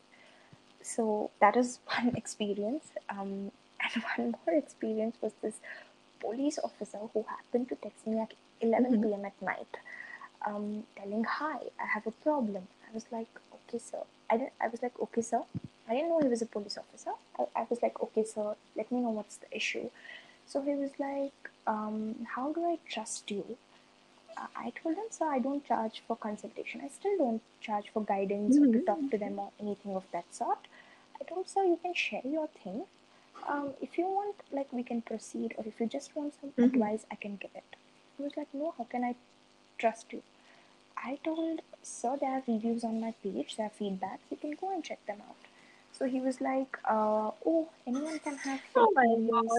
[0.82, 2.86] So that is one experience.
[3.10, 5.60] Um, and one more experience was this
[6.20, 9.02] police officer who happened to text me at 11 Mhm.
[9.02, 9.24] p.m.
[9.24, 9.76] at night,
[10.46, 14.52] um, telling, "Hi, I have a problem." I was like, "Okay, sir." I didn't.
[14.60, 15.42] I was like, "Okay, sir."
[15.88, 17.12] I didn't know he was a police officer.
[17.38, 19.90] I, I was like, "Okay, sir, let me know what's the issue."
[20.46, 23.56] So he was like, um, "How do I trust you?"
[24.36, 26.80] I told him, "Sir, I don't charge for consultation.
[26.84, 30.34] I still don't charge for guidance or to talk to them or anything of that
[30.34, 30.68] sort."
[31.20, 32.86] I told "Sir, you can share your thing.
[33.54, 36.64] Um, if you want, like, we can proceed, or if you just want some Mhm.
[36.70, 37.76] advice, I can give it."
[38.16, 39.14] He was like, "No, how can I
[39.78, 40.22] trust you?"
[40.96, 43.56] I told, "Sir, there are reviews on my page.
[43.56, 44.30] There are feedbacks.
[44.30, 45.50] You can go and check them out."
[45.92, 49.58] So he was like, uh, "Oh, anyone can have Oh my reviews." God.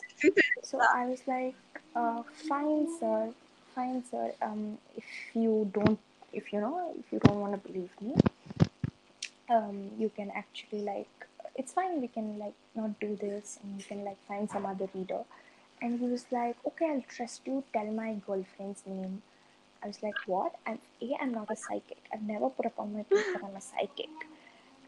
[0.63, 0.79] So.
[0.79, 1.55] I was like,
[1.95, 3.33] uh, "Fine, sir.
[3.77, 4.33] Fine, sir.
[4.41, 5.99] Um, if you don't,
[6.33, 8.15] if you know, if you don't want to believe me,
[9.49, 11.09] um, you can actually like
[11.55, 14.89] it's fine we can like not do this and you can like find some other
[14.93, 15.21] reader.
[15.81, 19.21] And he was like okay i'll trust you tell my girlfriend's name.
[19.83, 20.55] I was like what?
[20.67, 22.03] I'm a i'm not a psychic.
[22.13, 24.09] I've never put up on my page that i'm a psychic.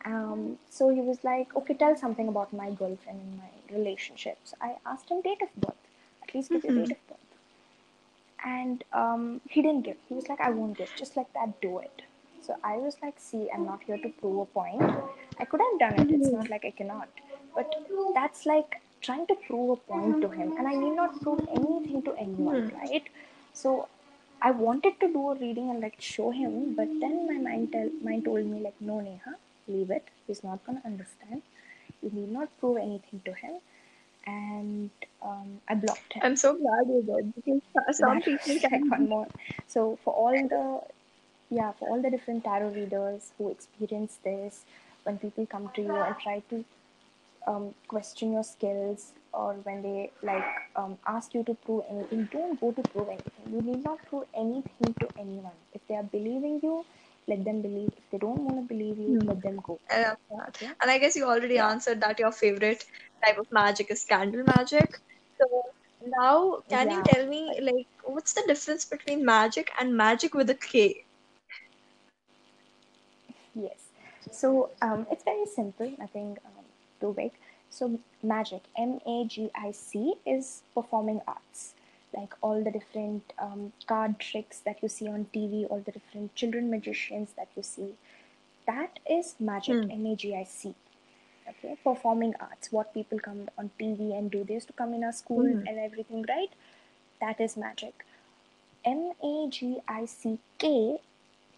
[0.06, 4.57] Um, so he was like okay tell something about my girlfriend and my relationship so
[4.61, 5.84] i asked him date of birth
[6.24, 6.76] at least give your Mhm.
[6.76, 7.28] date of birth
[8.45, 9.97] and um, he didn't give.
[10.07, 10.89] He was like, I won't give.
[10.95, 12.01] Just like that, do it.
[12.41, 14.81] So I was like, see, I'm not here to prove a point.
[15.39, 16.11] I could have done it.
[16.13, 17.09] It's not like I cannot.
[17.55, 17.73] But
[18.13, 20.53] that's like trying to prove a point to him.
[20.57, 22.75] And I need not prove anything to anyone, Mhm.
[22.81, 23.03] right?
[23.53, 23.87] So
[24.41, 27.89] I wanted to do a reading and like show him, but then my mind tell
[28.01, 29.35] mind told me like, no, Neha,
[29.67, 30.05] leave it.
[30.27, 31.41] He's not gonna understand.
[32.01, 33.55] You need not prove anything to him.
[34.30, 34.89] And
[35.21, 36.21] um, I blocked him.
[36.23, 39.27] I'm so glad you did because so- So some people can one more.
[39.67, 40.65] So for all the
[41.59, 44.65] yeah, for all the different tarot readers who experience this,
[45.03, 46.63] when people come to you and try to
[47.47, 52.59] um, question your skills, or when they like um, ask you to prove anything, don't
[52.61, 53.45] go to prove anything.
[53.51, 55.57] You need not prove anything to anyone.
[55.73, 56.86] If they are believing you,
[57.30, 57.91] let them believe.
[57.97, 59.27] If they don't want to believe you, Hmm.
[59.27, 59.80] let them go.
[59.89, 60.55] I love that.
[60.55, 60.71] Okay.
[60.82, 61.69] And I guess you already Yeah.
[61.69, 62.84] answered that your favorite
[63.25, 64.97] type of magic is candle magic.
[65.41, 65.63] So
[66.01, 70.55] now, can you tell me, like, what's the difference between magic and magic with a
[70.55, 71.05] K?
[73.55, 73.89] Yes.
[74.32, 76.65] So um, it's very simple, nothing um,
[76.99, 77.32] too big.
[77.69, 81.73] So magic, M A G I C, is performing arts.
[82.16, 86.36] Like all the different um, card tricks that you see on TV, all the different
[86.36, 87.93] children magicians that you see,
[88.68, 89.91] that is magic, Hmm.
[89.91, 90.74] M A G I C.
[91.49, 94.43] Okay, performing arts, what people come on TV and do.
[94.43, 95.68] They used to come in our school Mhm.
[95.68, 96.51] and everything, right?
[97.22, 98.05] That is magic.
[98.86, 100.99] M A G I C K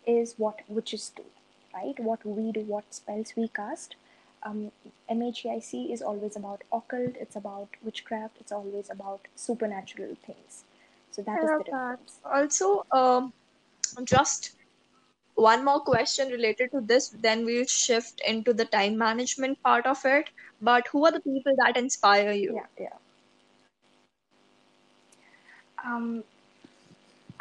[0.06, 1.26] is what witches do,
[1.74, 2.00] right?
[2.00, 3.96] What we do, what spells we cast.
[4.44, 4.72] Um,
[5.10, 10.64] MAGIC is always about occult, it's about witchcraft, it's always about supernatural things.
[11.12, 12.00] So that I is the love that.
[12.00, 12.20] difference.
[12.26, 13.34] Also, um,
[14.06, 14.56] just
[15.36, 20.04] one more question related to this, then we'll shift into the time management part of
[20.06, 20.30] it.
[20.62, 22.54] But who are the people that inspire you?
[22.56, 22.98] Yeah, yeah.
[25.84, 26.24] Um,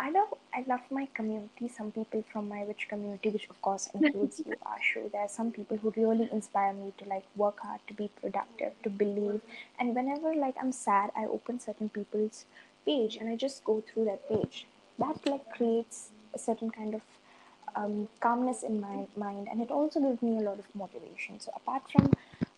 [0.02, 1.68] I love I love my community.
[1.68, 5.12] Some people from my witch community, which of course includes you, Ashu.
[5.12, 8.72] There are some people who really inspire me to like work hard, to be productive,
[8.82, 9.42] to believe.
[9.78, 12.46] And whenever like I'm sad, I open certain people's
[12.86, 14.66] page and I just go through that page.
[14.98, 17.02] That like creates a certain kind of
[17.76, 21.38] um, calmness in my mind, and it also gives me a lot of motivation.
[21.40, 22.10] So apart from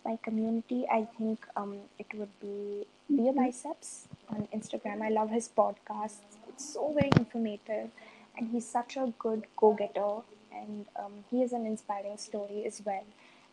[0.05, 5.01] my community, I think um, it would be Beer Biceps on Instagram.
[5.01, 6.39] I love his podcasts.
[6.53, 7.89] It's so very informative,
[8.37, 10.21] and he's such a good go-getter,
[10.55, 13.05] and um, he is an inspiring story as well.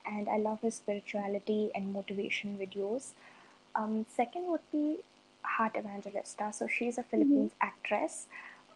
[0.06, 3.12] And I love his spirituality and motivation videos.
[3.74, 4.98] Um, second would be
[5.42, 6.52] Heart Evangelista.
[6.52, 8.26] So she's a Philippines actress.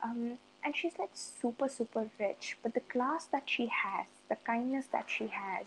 [0.03, 2.57] Um, and she's like super, super rich.
[2.63, 5.67] But the class that she has, the kindness that she has,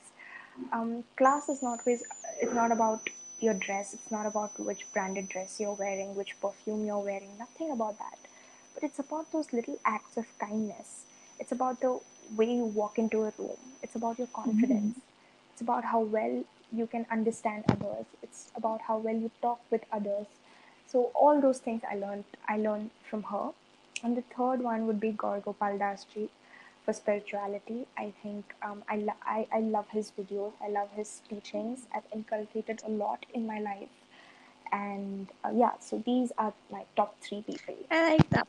[0.72, 2.04] um, class is not always,
[2.40, 3.94] it's not about your dress.
[3.94, 7.38] It's not about which branded dress you're wearing, which perfume you're wearing.
[7.38, 8.18] Nothing about that.
[8.78, 11.06] But it's about those little acts of kindness.
[11.40, 12.00] It's about the
[12.36, 13.58] way you walk into a room.
[13.82, 14.98] It's about your confidence.
[15.52, 18.06] It's about how well you can understand others.
[18.22, 20.28] It's about how well you talk with others.
[20.86, 23.50] So all those things I learned I learned from her.
[24.04, 25.80] And the third one would be Gaur Gopal
[26.86, 27.88] for spirituality.
[27.98, 30.54] I think um, I, lo- I, I love his videos.
[30.62, 31.88] I love his teachings.
[31.94, 33.90] I've inculcated a lot in my life.
[34.72, 37.76] And uh, yeah, so these are my top three people.
[37.92, 38.48] I like that.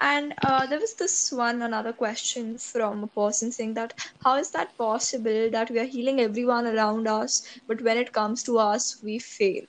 [0.00, 4.50] And uh, there was this one another question from a person saying that how is
[4.52, 9.00] that possible that we are healing everyone around us, but when it comes to us,
[9.02, 9.62] we fail?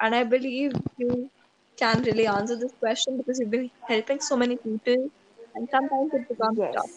[0.00, 1.30] And I believe you
[1.78, 5.10] can really answer this question because you've been helping so many people,
[5.54, 6.90] and sometimes it becomes tough.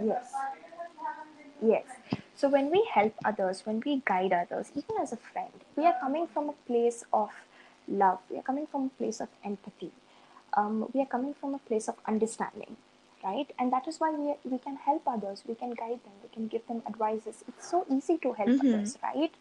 [0.00, 0.04] Yes.
[0.04, 0.34] Yes.
[1.62, 1.84] Yes.
[2.34, 5.94] So when we help others, when we guide others, even as a friend, we are
[6.00, 7.30] coming from a place of
[7.88, 8.18] love.
[8.30, 9.90] We are coming from a place of empathy.
[10.54, 12.76] Um, we are coming from a place of understanding,
[13.24, 13.50] right?
[13.58, 15.42] And that is why we, we can help others.
[15.46, 16.12] We can guide them.
[16.22, 17.42] We can give them advices.
[17.48, 18.74] It's so easy to help Mhm.
[18.74, 19.32] others, right?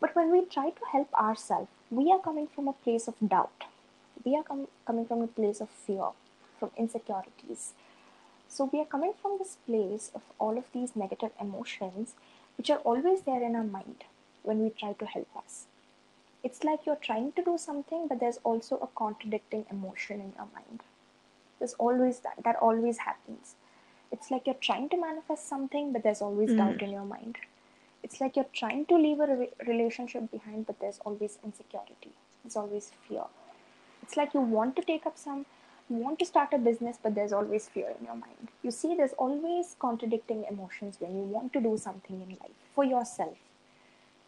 [0.00, 3.64] But when we try to help ourselves, we are coming from a place of doubt.
[4.24, 6.10] We are com- coming from a place of fear,
[6.58, 7.72] from insecurities.
[8.48, 12.14] So we are coming from this place of all of these negative emotions,
[12.56, 14.04] which are always there in our mind
[14.42, 15.66] when we try to help us.
[16.44, 20.48] It's like you're trying to do something, but there's also a contradicting emotion in your
[20.54, 20.80] mind.
[21.58, 22.42] There's always that.
[22.44, 23.54] That always happens.
[24.10, 26.56] It's like you're trying to manifest something, but there's always Mm.
[26.58, 27.38] doubt in your mind.
[28.02, 32.12] It's like you're trying to leave a re- relationship behind, but there's always insecurity.
[32.42, 33.24] There's always fear.
[34.02, 35.46] It's like you want to take up some,
[35.88, 38.48] you want to start a business, but there's always fear in your mind.
[38.62, 42.84] You see, there's always contradicting emotions when you want to do something in life for
[42.84, 43.38] yourself.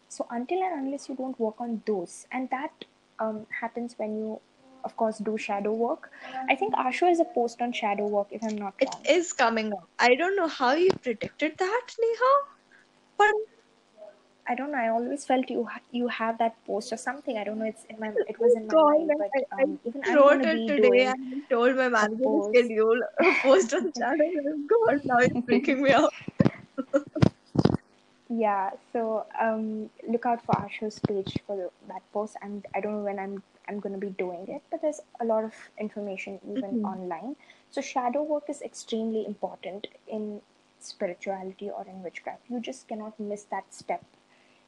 [0.09, 2.85] So until and unless you don't work on those, and that
[3.19, 4.39] um, happens when you,
[4.83, 6.11] of course, do shadow work.
[6.49, 9.01] I think Ashu is a post on shadow work, if I'm not It wrong.
[9.09, 9.87] is coming up.
[9.99, 12.33] I don't know how you predicted that, Neha,
[13.17, 13.33] but
[14.47, 14.77] I don't know.
[14.77, 17.37] I always felt you ha- you have that post or something.
[17.37, 17.65] I don't know.
[17.65, 18.09] It's in my.
[18.27, 21.05] It was in my God, mind, I, but I um, even I'm wrote it today
[21.05, 22.49] and I told my manager to post.
[22.49, 24.59] schedule a post on channel.
[24.69, 26.13] God, now you're freaking me out.
[28.29, 32.35] Yeah, so um, look out for Ashu's page for the, that post.
[32.41, 35.25] And I don't know when I'm I'm going to be doing it, but there's a
[35.25, 36.83] lot of information even Mhm.
[36.83, 37.35] online.
[37.71, 40.41] So shadow work is extremely important in
[40.79, 42.43] spirituality or in witchcraft.
[42.49, 44.03] You just cannot miss that step.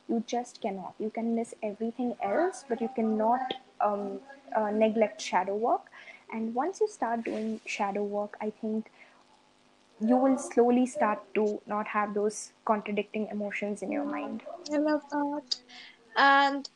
[0.07, 0.95] You just cannot.
[0.99, 4.21] You can miss everything else, but you cannot um,
[4.55, 5.91] uh, neglect shadow work.
[6.31, 8.91] And once you start doing shadow work, I think
[9.99, 14.41] you will slowly start to not have those contradicting emotions in your mind.
[14.73, 15.55] I love that.
[16.15, 16.69] And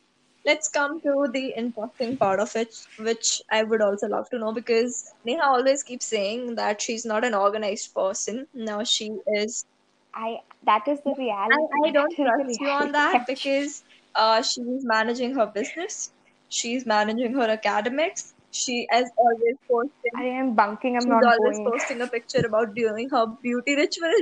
[0.46, 4.52] let's come to the interesting part of it, which I would also love to know
[4.52, 8.48] because Neha always keeps saying that she's not an organized person.
[8.54, 9.66] Now she is.
[10.14, 11.56] I that is the reality.
[11.86, 13.84] I don't is the trust you on that because
[14.16, 16.12] uh, she's managing her business,
[16.50, 18.31] she's managing her academics.
[18.52, 20.12] She is always posting.
[20.16, 20.98] I am bunking.
[20.98, 21.66] I'm She's not always going.
[21.72, 24.14] posting a picture about doing her beauty ritual.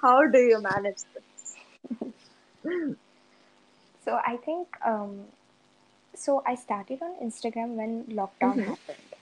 [0.00, 1.56] How do you manage this?
[4.04, 5.26] So I think um,
[6.14, 6.42] so.
[6.46, 8.66] I started on Instagram when lockdown Mhm.
[8.66, 9.16] happened,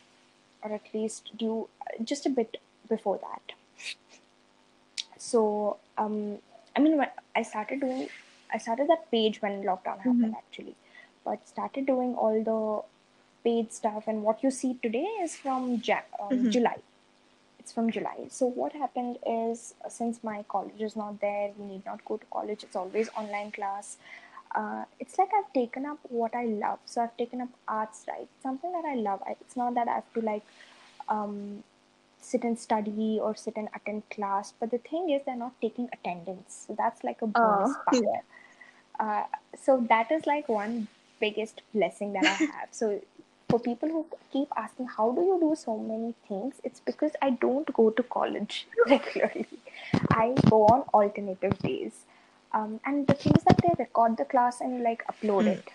[0.62, 1.68] or at least due
[2.04, 2.58] just a bit
[2.88, 3.54] before that.
[5.18, 6.38] So um,
[6.76, 8.08] I mean, when I started doing,
[8.52, 10.74] I started that page when lockdown happened actually,
[11.24, 12.60] but started doing all the
[13.44, 16.50] paid stuff, and what you see today is from ja- um, Mhm.
[16.50, 16.78] July.
[17.58, 18.26] It's from July.
[18.28, 22.16] So what happened is, uh, since my college is not there, we need not go
[22.16, 22.62] to college.
[22.64, 23.98] It's always online class.
[24.54, 26.78] Uh, it's like I've taken up what I love.
[26.86, 28.28] So I've taken up arts, right?
[28.42, 29.22] Something that I love.
[29.26, 30.44] I, it's not that I have to like
[31.08, 31.62] um,
[32.20, 34.52] sit and study or sit and attend class.
[34.58, 36.64] But the thing is, they're not taking attendance.
[36.66, 37.98] So that's like a bonus Oh, part.
[38.00, 38.20] yeah.
[38.98, 39.24] Uh,
[39.56, 40.88] so that is like one
[41.20, 42.68] biggest blessing that I have.
[42.70, 43.00] So
[43.50, 47.30] for people who keep asking how do you do so many things, it's because I
[47.30, 49.46] don't go to college regularly.
[50.10, 52.04] I go on alternative days.
[52.52, 55.58] Um, and the thing is that they record the class and like upload Mm.
[55.58, 55.68] it.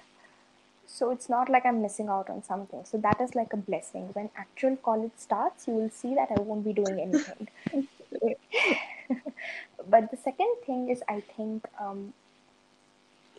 [0.87, 2.83] So it's not like I'm missing out on something.
[2.85, 4.09] So that is like a blessing.
[4.13, 7.47] When actual college starts, you will see that I won't be doing anything.
[9.89, 12.13] but the second thing is, I think um,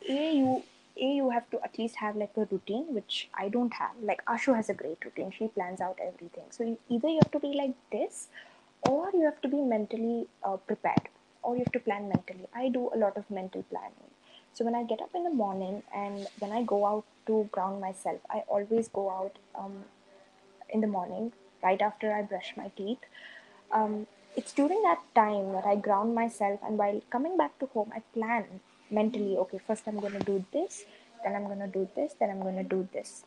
[0.09, 0.63] a you
[1.01, 3.95] a you have to at least have like a routine which i don't have.
[4.03, 5.31] Like ashu has a great routine.
[5.31, 6.45] She plans out everything.
[6.51, 8.29] So you, either you have to be like this
[8.89, 11.09] or you have to be mentally uh, prepared
[11.43, 12.47] or you have to plan mentally.
[12.55, 14.11] I do a lot of mental planning.
[14.53, 17.81] So when i get up in the morning and when i go out to ground
[17.81, 19.85] myself i always go out um,
[20.71, 21.33] in the morning
[21.63, 22.99] right after i brush my teeth.
[23.71, 27.91] Um, it's during that time that I ground myself, and while coming back to home,
[27.95, 28.61] I plan
[28.91, 29.37] mentally.
[29.37, 30.85] Okay, first I'm going to do this,
[31.25, 33.25] then I'm going to do this, then I'm going to do this.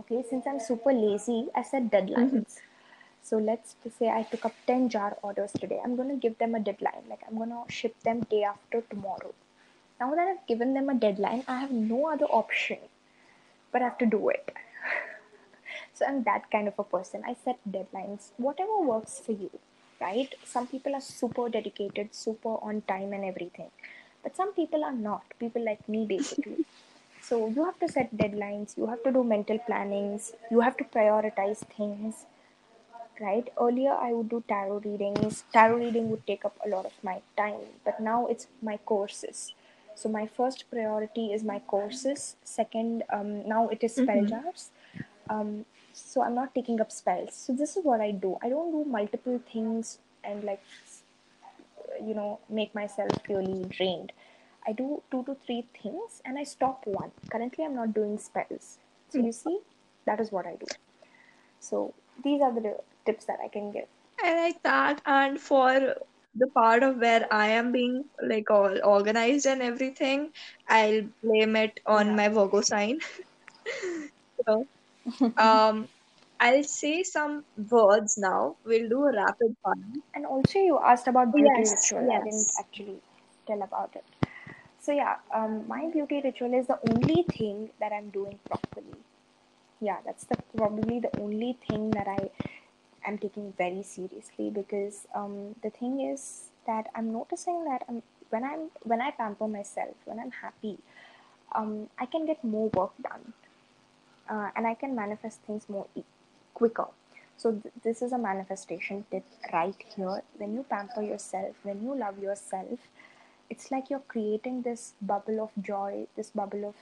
[0.00, 2.32] Okay, since I'm super lazy, I set deadlines.
[2.32, 2.60] Mm-hmm.
[3.22, 5.80] So let's say I took up 10 jar orders today.
[5.82, 7.04] I'm going to give them a deadline.
[7.08, 9.32] Like I'm going to ship them day after tomorrow.
[9.98, 12.78] Now that I've given them a deadline, I have no other option
[13.74, 14.54] but I have to do it.
[15.96, 17.22] So I'm that kind of a person.
[17.24, 19.50] I set deadlines, whatever works for you,
[20.00, 20.32] right?
[20.44, 23.70] Some people are super dedicated, super on time and everything.
[24.24, 25.24] But some people are not.
[25.40, 26.60] People like me, basically.
[27.22, 30.84] So you have to set deadlines, you have to do mental plannings, you have to
[30.84, 32.26] prioritize things,
[33.20, 33.48] right?
[33.60, 35.44] Earlier I would do tarot readings.
[35.52, 39.52] Tarot reading would take up a lot of my time, but now it's my courses.
[39.94, 42.36] So my first priority is my courses.
[42.44, 44.30] Second, um, now it is spell Mhm.
[44.32, 44.70] jars.
[45.28, 47.34] Um, so I'm not taking up spells.
[47.34, 48.38] So this is what I do.
[48.42, 50.62] I don't do multiple things and like
[52.02, 54.12] you know make myself really drained.
[54.66, 57.12] I do two to three things and I stop one.
[57.30, 58.78] Currently, I'm not doing spells.
[59.08, 59.60] So you see,
[60.06, 60.66] that is what I do.
[61.60, 63.88] So these are the tips that I can give.
[64.20, 65.00] I like that.
[65.06, 65.96] And for
[66.34, 70.32] the part of where I am being like all organized and everything,
[70.68, 72.16] I'll blame it on Yeah.
[72.16, 72.98] my Virgo sign.
[74.46, 74.66] So,
[75.36, 75.88] um,
[76.40, 78.58] I'll say some words now.
[78.64, 80.02] We'll do a rapid fire.
[80.14, 82.10] And also, you asked about beauty Yes, ritual.
[82.10, 83.00] I didn't actually
[83.46, 84.04] tell about it.
[84.80, 88.98] So yeah, um, my beauty ritual is the only thing that I'm doing properly.
[89.80, 92.30] Yeah, that's the probably the only thing that I
[93.06, 98.44] am taking very seriously because um, the thing is that I'm noticing that I'm, when
[98.44, 100.78] I'm when I pamper myself, when I'm happy,
[101.54, 103.32] um, I can get more work done
[104.28, 106.04] uh, and I can manifest things more e-
[106.54, 106.86] quicker.
[107.36, 110.22] So th- this is a manifestation tip right here.
[110.36, 112.78] When you pamper yourself, when you love yourself,
[113.50, 116.74] it's like you're creating this bubble of joy, this bubble of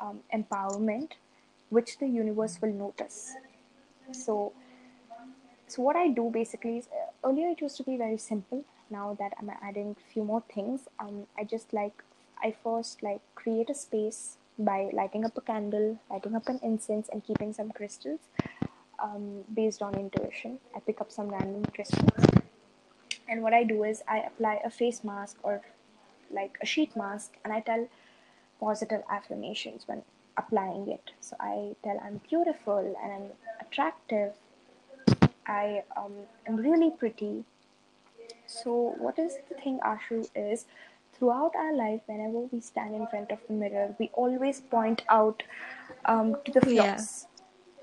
[0.00, 1.12] um, empowerment,
[1.70, 3.34] which the universe will notice.
[4.12, 4.52] So,
[5.68, 8.64] so what I do basically is uh, earlier it used to be very simple.
[8.90, 12.02] Now that I'm adding a few more things, um, I just like
[12.42, 17.08] I first like create a space by lighting up a candle, lighting up an incense,
[17.10, 18.20] and keeping some crystals
[19.02, 20.58] um, based on intuition.
[20.74, 22.10] I pick up some random crystals,
[23.28, 25.60] and what I do is I apply a face mask or
[26.30, 27.88] like a sheet mask, and I tell
[28.60, 30.02] positive affirmations when
[30.36, 31.10] applying it.
[31.20, 33.30] So I tell I'm beautiful and I'm
[33.60, 34.32] attractive.
[35.46, 36.12] I um,
[36.46, 37.44] am really pretty.
[38.46, 40.66] So what is the thing, Ashu, is
[41.12, 45.42] throughout our life, whenever we stand in front of the mirror, we always point out
[46.04, 47.00] um, to the Yeah.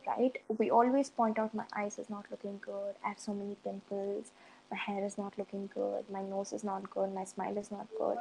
[0.10, 0.38] Right?
[0.57, 2.95] We always point out my eyes is not looking good.
[3.03, 4.32] I have so many pimples.
[4.72, 6.03] My hair is not looking good.
[6.12, 7.14] My nose is not good.
[7.14, 8.18] My smile is not good.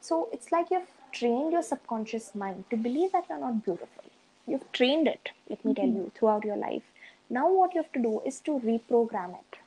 [0.00, 4.04] So it's like you've trained your subconscious mind to believe that you're not beautiful.
[4.46, 5.96] You've trained it, let me tell hmm.
[5.96, 6.82] you, throughout your life.
[7.30, 9.58] Now, what you have to do is to reprogram it.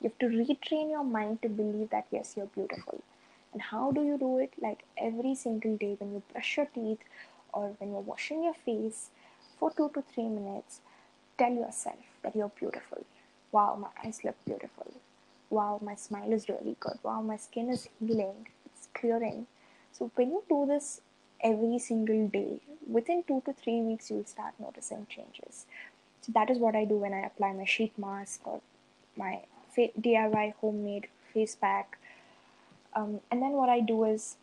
[0.00, 3.02] You have to retrain your mind to believe that yes, you're beautiful.
[3.52, 4.52] And how do you do it?
[4.60, 7.00] Like every single day when you brush your teeth
[7.52, 9.10] or when you're washing your face
[9.58, 10.80] for two to three minutes,
[11.38, 13.04] tell yourself that you're beautiful.
[13.50, 14.92] Wow, my eyes look beautiful.
[15.50, 16.98] Wow, my smile is really good.
[17.02, 19.46] Wow, my skin is healing, it's clearing.
[19.92, 21.02] So, when you do this
[21.42, 25.66] every single day, within two to three weeks, you'll start noticing changes.
[26.22, 28.62] So, that is what I do when I apply my sheet mask or
[29.16, 29.40] my
[29.76, 31.98] DIY homemade face pack.
[32.94, 34.36] Um, and then what I do is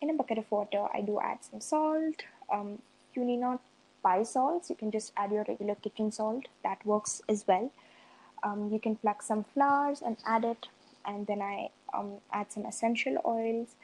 [0.00, 2.22] in a bucket of water, I do add some salt.
[2.52, 2.78] Um,
[3.14, 3.60] you need not
[4.04, 7.72] buy salts, you can just add your regular kitchen salt, that works as well.
[8.44, 10.68] Um, you can pluck some flowers and add it,
[11.06, 13.76] and then I um, add some essential oils,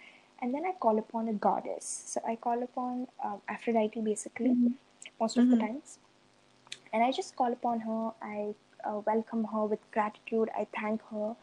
[0.43, 1.87] and then I call upon a goddess.
[2.07, 4.57] So I call upon um, Aphrodite basically,
[5.21, 5.67] most of the Mhm.
[5.67, 5.99] times,
[6.93, 8.13] and I just call upon her.
[8.23, 8.55] I
[8.85, 10.51] uh, welcome her with gratitude.
[10.57, 11.37] I thank her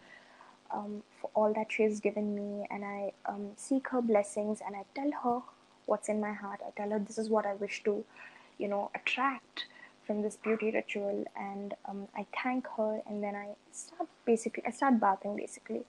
[0.72, 4.76] um, for all that she has given me, and I um, seek her blessings, and
[4.76, 5.42] I tell her
[5.86, 6.62] what's in my heart.
[6.68, 8.04] I tell her this is what I wish to,
[8.58, 9.66] you know, attract
[10.06, 14.72] from this beauty ritual, and um, I thank her, and then I start basically, I
[14.72, 15.84] start bathing basically,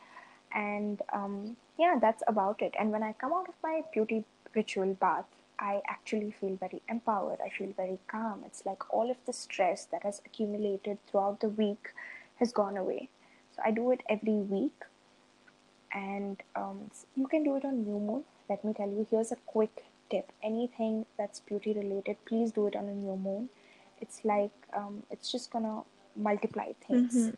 [0.52, 2.74] and um, yeah, that's about it.
[2.78, 5.26] And when I come out of my beauty ritual bath,
[5.60, 7.38] I actually feel very empowered.
[7.44, 8.42] I feel very calm.
[8.46, 11.90] It's like all of the stress that has accumulated throughout the week
[12.36, 13.08] has gone away.
[13.54, 14.84] So I do it every week,
[15.92, 18.24] and um, you can do it on new moon.
[18.48, 22.76] Let me tell you, here's a quick tip: anything that's beauty related, please do it
[22.76, 23.48] on a new moon.
[24.00, 25.82] It's like um, it's just gonna
[26.16, 27.14] multiply things.
[27.16, 27.36] Mhm.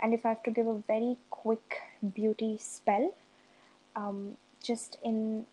[0.00, 1.80] And if I have to give a very quick
[2.14, 3.14] beauty spell,
[3.96, 5.46] um, just in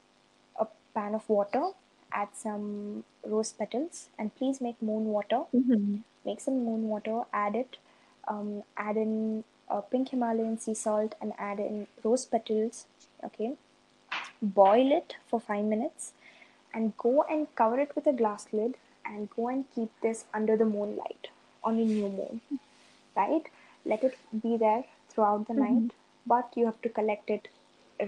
[0.57, 1.71] a pan of water,
[2.11, 6.03] add some rose petals, and please make moon water Mhm.
[6.25, 7.77] make some moon water, add it,
[8.27, 12.87] um, add in uh, pink Himalayan sea salt, and add in rose petals.
[13.23, 13.57] Okay,
[14.41, 16.13] boil it for five minutes,
[16.73, 18.75] and go and cover it with a glass lid,
[19.05, 21.27] and go and keep this under the moonlight
[21.63, 22.41] on a new moon.
[23.15, 23.43] Right,
[23.85, 25.83] let it be there throughout the mm-hmm.
[25.85, 25.91] night,
[26.25, 27.47] but you have to collect it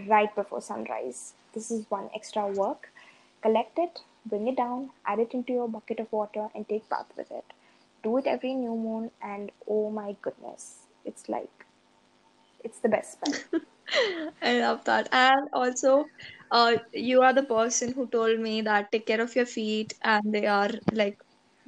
[0.07, 1.33] right before sunrise.
[1.53, 2.91] This is one extra work.
[3.41, 7.07] Collect it, bring it down, add it into your bucket of water, and take bath
[7.17, 7.45] with it.
[8.03, 11.65] Do it every new moon, and oh my goodness, it's like
[12.63, 13.17] it's the best.
[14.41, 15.09] I love that.
[15.11, 16.09] And also,
[16.51, 20.33] uh, you are the person who told me that take care of your feet and
[20.33, 21.17] they are like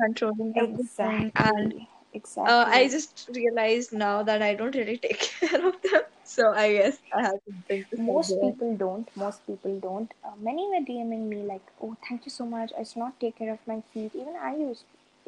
[0.02, 1.32] controlling everything.
[1.36, 1.74] And
[2.14, 6.02] Exactly, uh, I just realized now that I don't really take care of them.
[6.24, 8.42] So I guess I have to say Most there.
[8.42, 9.10] people don't.
[9.16, 10.14] Most people don't.
[10.24, 12.74] Uh, many were DMing me like, "Oh, thank you so much.
[12.78, 14.14] I to not take care of my feet.
[14.16, 14.84] Even I used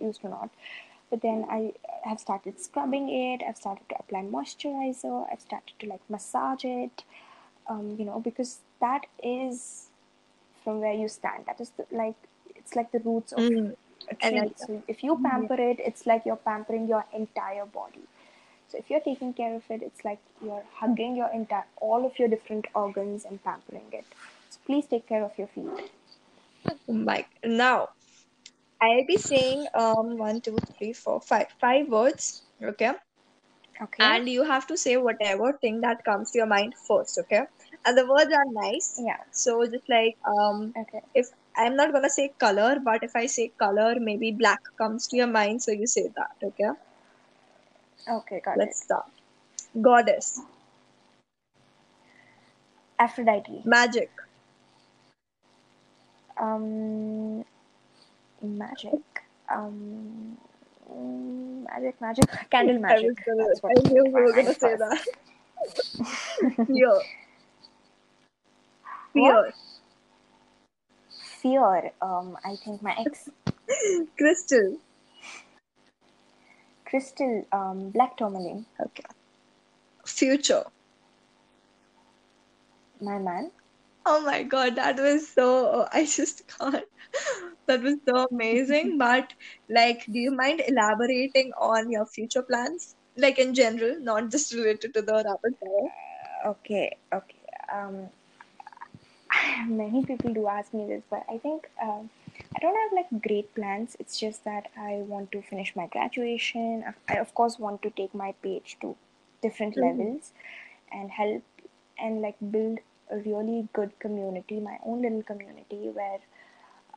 [0.08, 0.50] used to not."
[1.16, 3.42] But then I have started scrubbing it.
[3.48, 5.26] I've started to apply moisturizer.
[5.32, 7.04] I've started to like massage it.
[7.70, 9.88] Um, you know, because that is
[10.64, 11.46] from where you stand.
[11.46, 12.16] That is the, like
[12.56, 13.76] it's like the roots of Mm,
[14.12, 14.38] a I tree.
[14.42, 14.58] like.
[14.58, 18.04] So if you pamper it, it's like you're pampering your entire body.
[18.68, 22.20] So if you're taking care of it, it's like you're hugging your entire all of
[22.20, 24.06] your different organs and pampering it.
[24.50, 25.92] So please take care of your feet.
[26.88, 27.30] Mike.
[27.44, 27.90] Now,
[28.82, 32.44] I'll be saying um one, two, three, four, five, five words.
[32.62, 32.94] Okay.
[33.82, 34.14] Okay.
[34.14, 37.18] And you have to say whatever thing that comes to your mind first.
[37.20, 37.44] Okay.
[37.86, 39.04] And the words are nice.
[39.06, 39.18] yeah.
[39.32, 41.02] So just like um Okay.
[41.14, 45.18] if I'm not gonna say color, but if I say color, maybe black comes to
[45.18, 46.72] your mind, so you say that, okay?
[48.08, 48.42] Okay.
[48.44, 48.78] Got Let's it.
[48.80, 49.12] start.
[49.82, 50.42] Goddess,
[53.00, 53.66] Aphrodite.
[53.66, 54.12] magic,
[56.38, 57.44] Um.
[58.46, 59.02] Magic.
[59.50, 60.38] Um.
[60.90, 62.00] mm, Magic.
[62.02, 62.26] Magic.
[62.50, 63.26] Candle I was magic.
[63.26, 65.00] gonna, I knew you were gonna say that.
[66.68, 67.02] Fear,
[69.14, 69.54] What?
[69.54, 69.54] fear,
[71.10, 71.92] Fear.
[72.02, 72.38] Um.
[72.46, 73.30] I think my ex.
[74.18, 74.78] crystal,
[76.86, 77.46] Crystal.
[77.52, 77.90] Um.
[77.92, 78.66] Black tourmaline.
[78.80, 79.04] okay,
[80.06, 80.64] future,
[83.02, 83.52] My man.
[84.06, 86.86] Oh my God, that was so, I just can't.
[87.68, 88.98] That was so amazing.
[89.00, 89.34] But,
[89.70, 92.96] like, do you mind elaborating on your future plans?
[93.18, 95.90] Like, in general, not just related to the rapid fire.
[96.46, 97.36] Okay, okay.
[97.74, 98.10] Um,
[99.68, 102.10] many people do ask me this, but I think um,
[102.56, 103.96] I don't have like great plans.
[104.00, 106.84] It's just that I want to finish my graduation.
[107.10, 108.96] I, of course, want to take my page to
[109.42, 109.78] different Mhm.
[109.78, 110.32] levels
[110.92, 111.44] and help
[112.00, 112.80] and like build
[113.12, 116.20] a really good community, my own little community where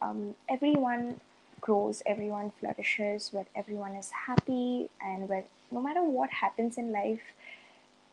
[0.01, 1.21] um, everyone
[1.61, 7.21] grows, everyone flourishes, where everyone is happy, and where no matter what happens in life,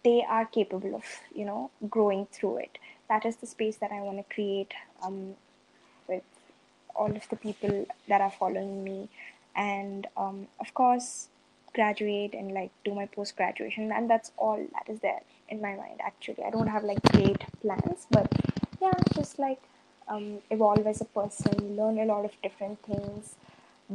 [0.03, 2.77] they are capable of you know growing through it.
[3.09, 4.73] That is the space that I want to create
[5.03, 5.35] um,
[6.07, 6.23] with
[6.95, 9.09] all of the people that are following me,
[9.55, 11.29] and um, of course
[11.73, 15.75] graduate and like do my post graduation, and that's all that is there in my
[15.75, 15.99] mind.
[16.03, 18.31] Actually, I don't have like great plans, but
[18.81, 19.61] yeah, just like
[20.07, 23.35] um, evolve as a person, learn a lot of different things,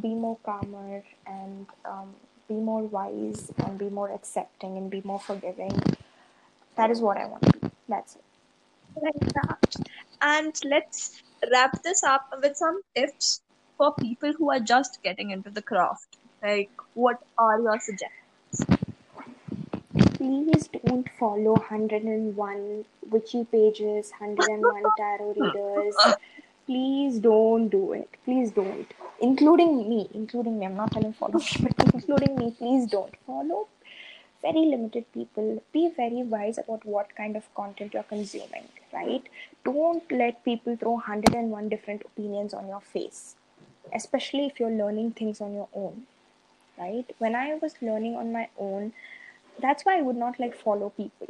[0.01, 2.15] be more calmer, and um,
[2.49, 5.81] be more wise, and be more accepting, and be more forgiving.
[6.77, 7.71] That is what I want to be.
[7.89, 8.23] That's it.
[10.23, 13.43] And let's wrap this up with some tips
[13.77, 16.19] for people who are just getting into the craft.
[16.43, 18.80] Like, what are your suggestions?
[20.21, 25.97] Please don't follow 101 witchy pages, 101 tarot readers.
[26.67, 28.09] Please don't do it.
[28.27, 28.93] Please don't.
[29.23, 30.11] Including me.
[30.13, 30.67] Including me.
[30.67, 32.51] I'm not telling follow but including me.
[32.59, 33.15] Please don't.
[33.27, 33.69] Follow
[34.43, 35.63] very limited people.
[35.73, 39.23] Be very wise about what kind of content you're consuming, right?
[39.65, 43.37] Don't let people throw 101 different opinions on your face,
[43.95, 46.03] especially if you're learning things on your own,
[46.79, 47.05] right?
[47.19, 48.93] When I was learning on my own,
[49.61, 51.29] that's why I would not like follow people,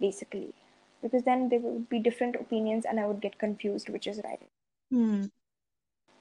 [0.00, 0.54] basically,
[1.02, 4.48] because then there would be different opinions and I would get confused, which is right.
[4.90, 5.26] Hmm.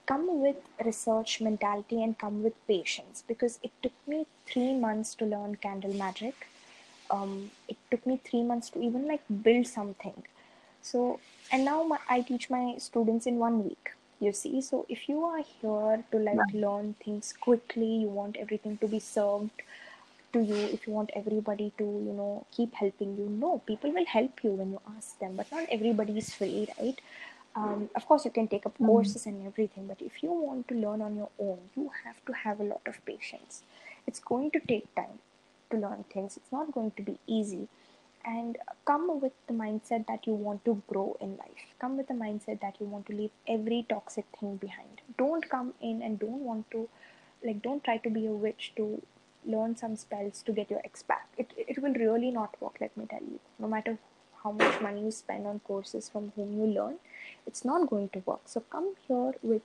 [0.07, 5.25] Come with research mentality and come with patience because it took me three months to
[5.25, 6.47] learn candle magic.
[7.11, 10.23] Um, it took me three months to even like build something.
[10.81, 11.19] So,
[11.51, 13.91] and now my, I teach my students in one week.
[14.19, 16.53] You see, so if you are here to like Right.
[16.53, 19.61] learn things quickly, you want everything to be served
[20.37, 23.29] to you if you want everybody to you know keep helping you.
[23.29, 26.99] No people will help you when you ask them but not everybody is free right?
[27.55, 28.85] Um, of course you can take up Mhm.
[28.85, 32.33] courses and everything but if you want to learn on your own you have to
[32.43, 33.63] have a lot of patience.
[34.07, 35.19] It's going to take time
[35.71, 36.37] to learn things.
[36.37, 37.67] It's not going to be easy.
[38.25, 41.65] And come with the mindset that you want to grow in life.
[41.79, 45.01] Come with the mindset that you want to leave every toxic thing behind.
[45.17, 46.89] Don't come in and don't want to
[47.43, 49.01] like don't try to be a witch to
[49.47, 51.27] learn some spells to get your ex back.
[51.37, 53.39] It, it will really not work let me tell you.
[53.59, 53.97] No matter
[54.43, 56.97] how much money you spend on courses from whom you learn
[57.45, 58.41] it's not going to work.
[58.45, 59.61] So come here with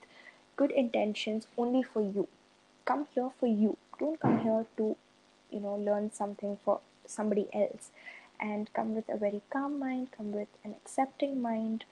[0.56, 2.28] good intentions only for you.
[2.84, 3.76] Come here for you.
[3.98, 4.96] Don't come here to
[5.50, 7.90] you know learn something for somebody else.
[8.40, 11.84] And come with a very calm mind come with an accepting mind.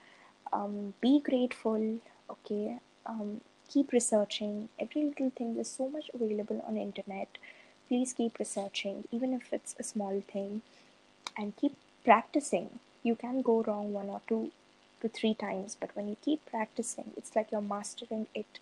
[0.53, 2.79] Um, be grateful okay?
[3.05, 4.69] Um, keep researching.
[4.79, 7.37] Every little thing there's so much available on internet
[7.91, 10.61] please keep researching even if it's a small thing
[11.37, 11.75] and keep
[12.05, 12.79] practicing.
[13.03, 14.51] You can go wrong one or two
[15.01, 18.59] to three times but when you keep practicing it's like you're mastering it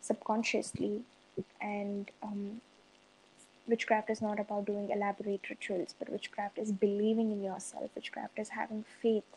[0.00, 1.02] subconsciously.
[1.60, 2.62] And um,
[3.68, 7.90] witchcraft is not about doing elaborate rituals but witchcraft is believing in yourself.
[7.94, 9.36] Witchcraft is having faith.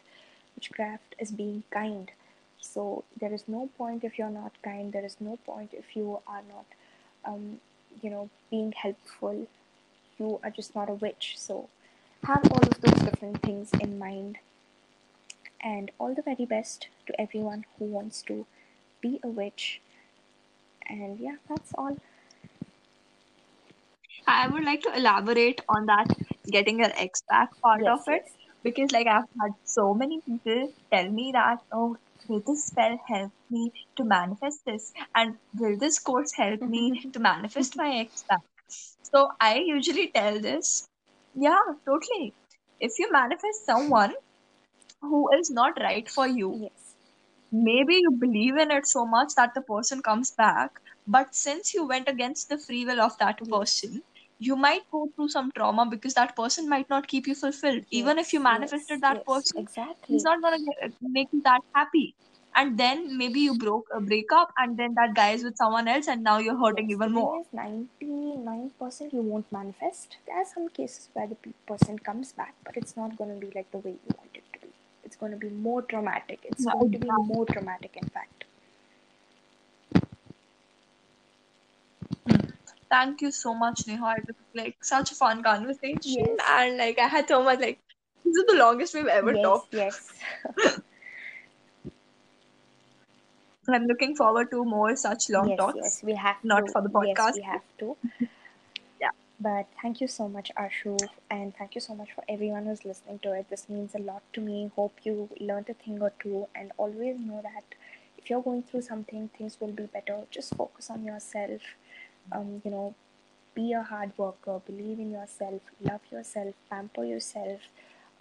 [0.55, 2.09] Witchcraft is being kind.
[2.59, 4.91] So there is no point if you're not kind.
[4.91, 6.65] There is no point if you are not
[7.23, 7.59] um,
[8.01, 9.47] you know being helpful.
[10.19, 11.69] You are just not a witch so
[12.23, 14.37] have all of those different things in mind.
[15.61, 18.45] And all the very best to everyone who wants to
[19.01, 19.81] be a witch.
[20.89, 21.97] And yeah that's all.
[24.27, 26.15] I would like to elaborate on that
[26.51, 28.23] getting your ex back part yes of it.
[28.25, 28.33] yes.
[28.63, 33.31] Because, like, I've had so many people tell me that, oh, will this spell help
[33.49, 34.93] me to manifest this?
[35.15, 38.41] And will this course help me to manifest my ex back?
[39.03, 40.87] So I usually tell this,
[41.35, 42.33] yeah, totally.
[42.79, 44.13] If you manifest someone
[45.01, 46.93] who is not right for you, yes
[47.51, 51.85] maybe you believe in it so much that the person comes back but since you
[51.87, 54.01] went against the free will of that person
[54.39, 57.83] you might go through some trauma because that person might not keep you fulfilled.
[57.91, 59.65] Even if you yes yes manifested that yes person
[60.07, 62.15] he's exactly not going to make you that happy.
[62.55, 65.87] And then maybe you broke uh, a breakup and then that guy is with someone
[65.87, 67.37] else and now you're hurting Yes, even more.
[67.53, 70.17] 99% you won't manifest.
[70.27, 73.51] There are some cases where the person comes back, but it's not going to be
[73.55, 74.73] like the way you want it to be.
[75.03, 76.39] It's to be more traumatic.
[76.43, 78.36] It's Yeah, going to be more traumatic in fact
[82.89, 84.15] Thank you so much, Neha.
[84.17, 86.39] It was like such a fun conversation, Yes.
[86.49, 87.79] and like I had so much like
[88.23, 89.73] this is the longest we've ever yes talked.
[89.73, 90.13] yes
[93.69, 95.75] I'm looking forward to more such long yes talks.
[95.77, 97.33] yes we have Not to for the yes podcast.
[97.35, 97.97] we have to
[99.01, 99.11] Yeah.
[99.39, 100.93] but thank you so much ashu
[101.29, 104.23] and thank you so much for everyone who's listening to it this means a lot
[104.33, 107.75] to me hope you learned a thing or two and always know that
[108.17, 111.61] if you're going through something things will be better just focus on yourself
[112.31, 112.95] um, you know
[113.55, 117.59] be a hard worker believe in yourself love yourself pamper yourself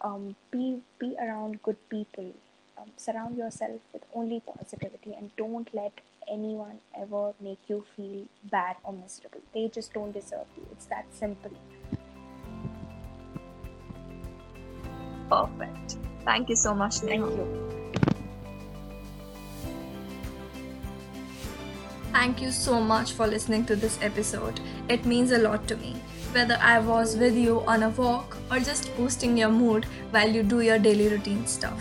[0.00, 2.32] um, be be around good people
[2.78, 5.92] um, surround yourself with only positivity and don't let
[6.28, 11.07] anyone ever make you feel bad or miserable they just don't deserve you it's that
[11.12, 11.52] simple
[15.28, 15.96] Perfect.
[16.24, 17.26] Thank you so much, thank Neha.
[17.26, 17.86] you
[22.16, 24.58] Thank you so much for listening to this episode.
[24.88, 25.96] It means a lot to me.
[26.32, 30.42] Whether I was with you on a walk or just boosting your mood while you
[30.42, 31.78] do your daily routine stuff.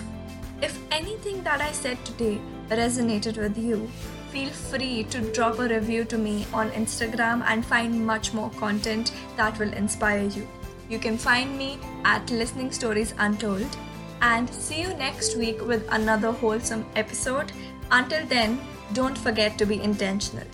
[0.61, 3.87] If anything that I said today resonated with you,
[4.33, 9.13] feel free to drop a review to me on Instagram and find much more content
[9.37, 10.45] that will inspire you.
[10.89, 13.77] You can find me at Listening Stories Untold
[14.21, 17.53] and see you next week with another wholesome episode.
[17.89, 18.59] Until then,
[18.93, 20.47] don't forget to be intentional.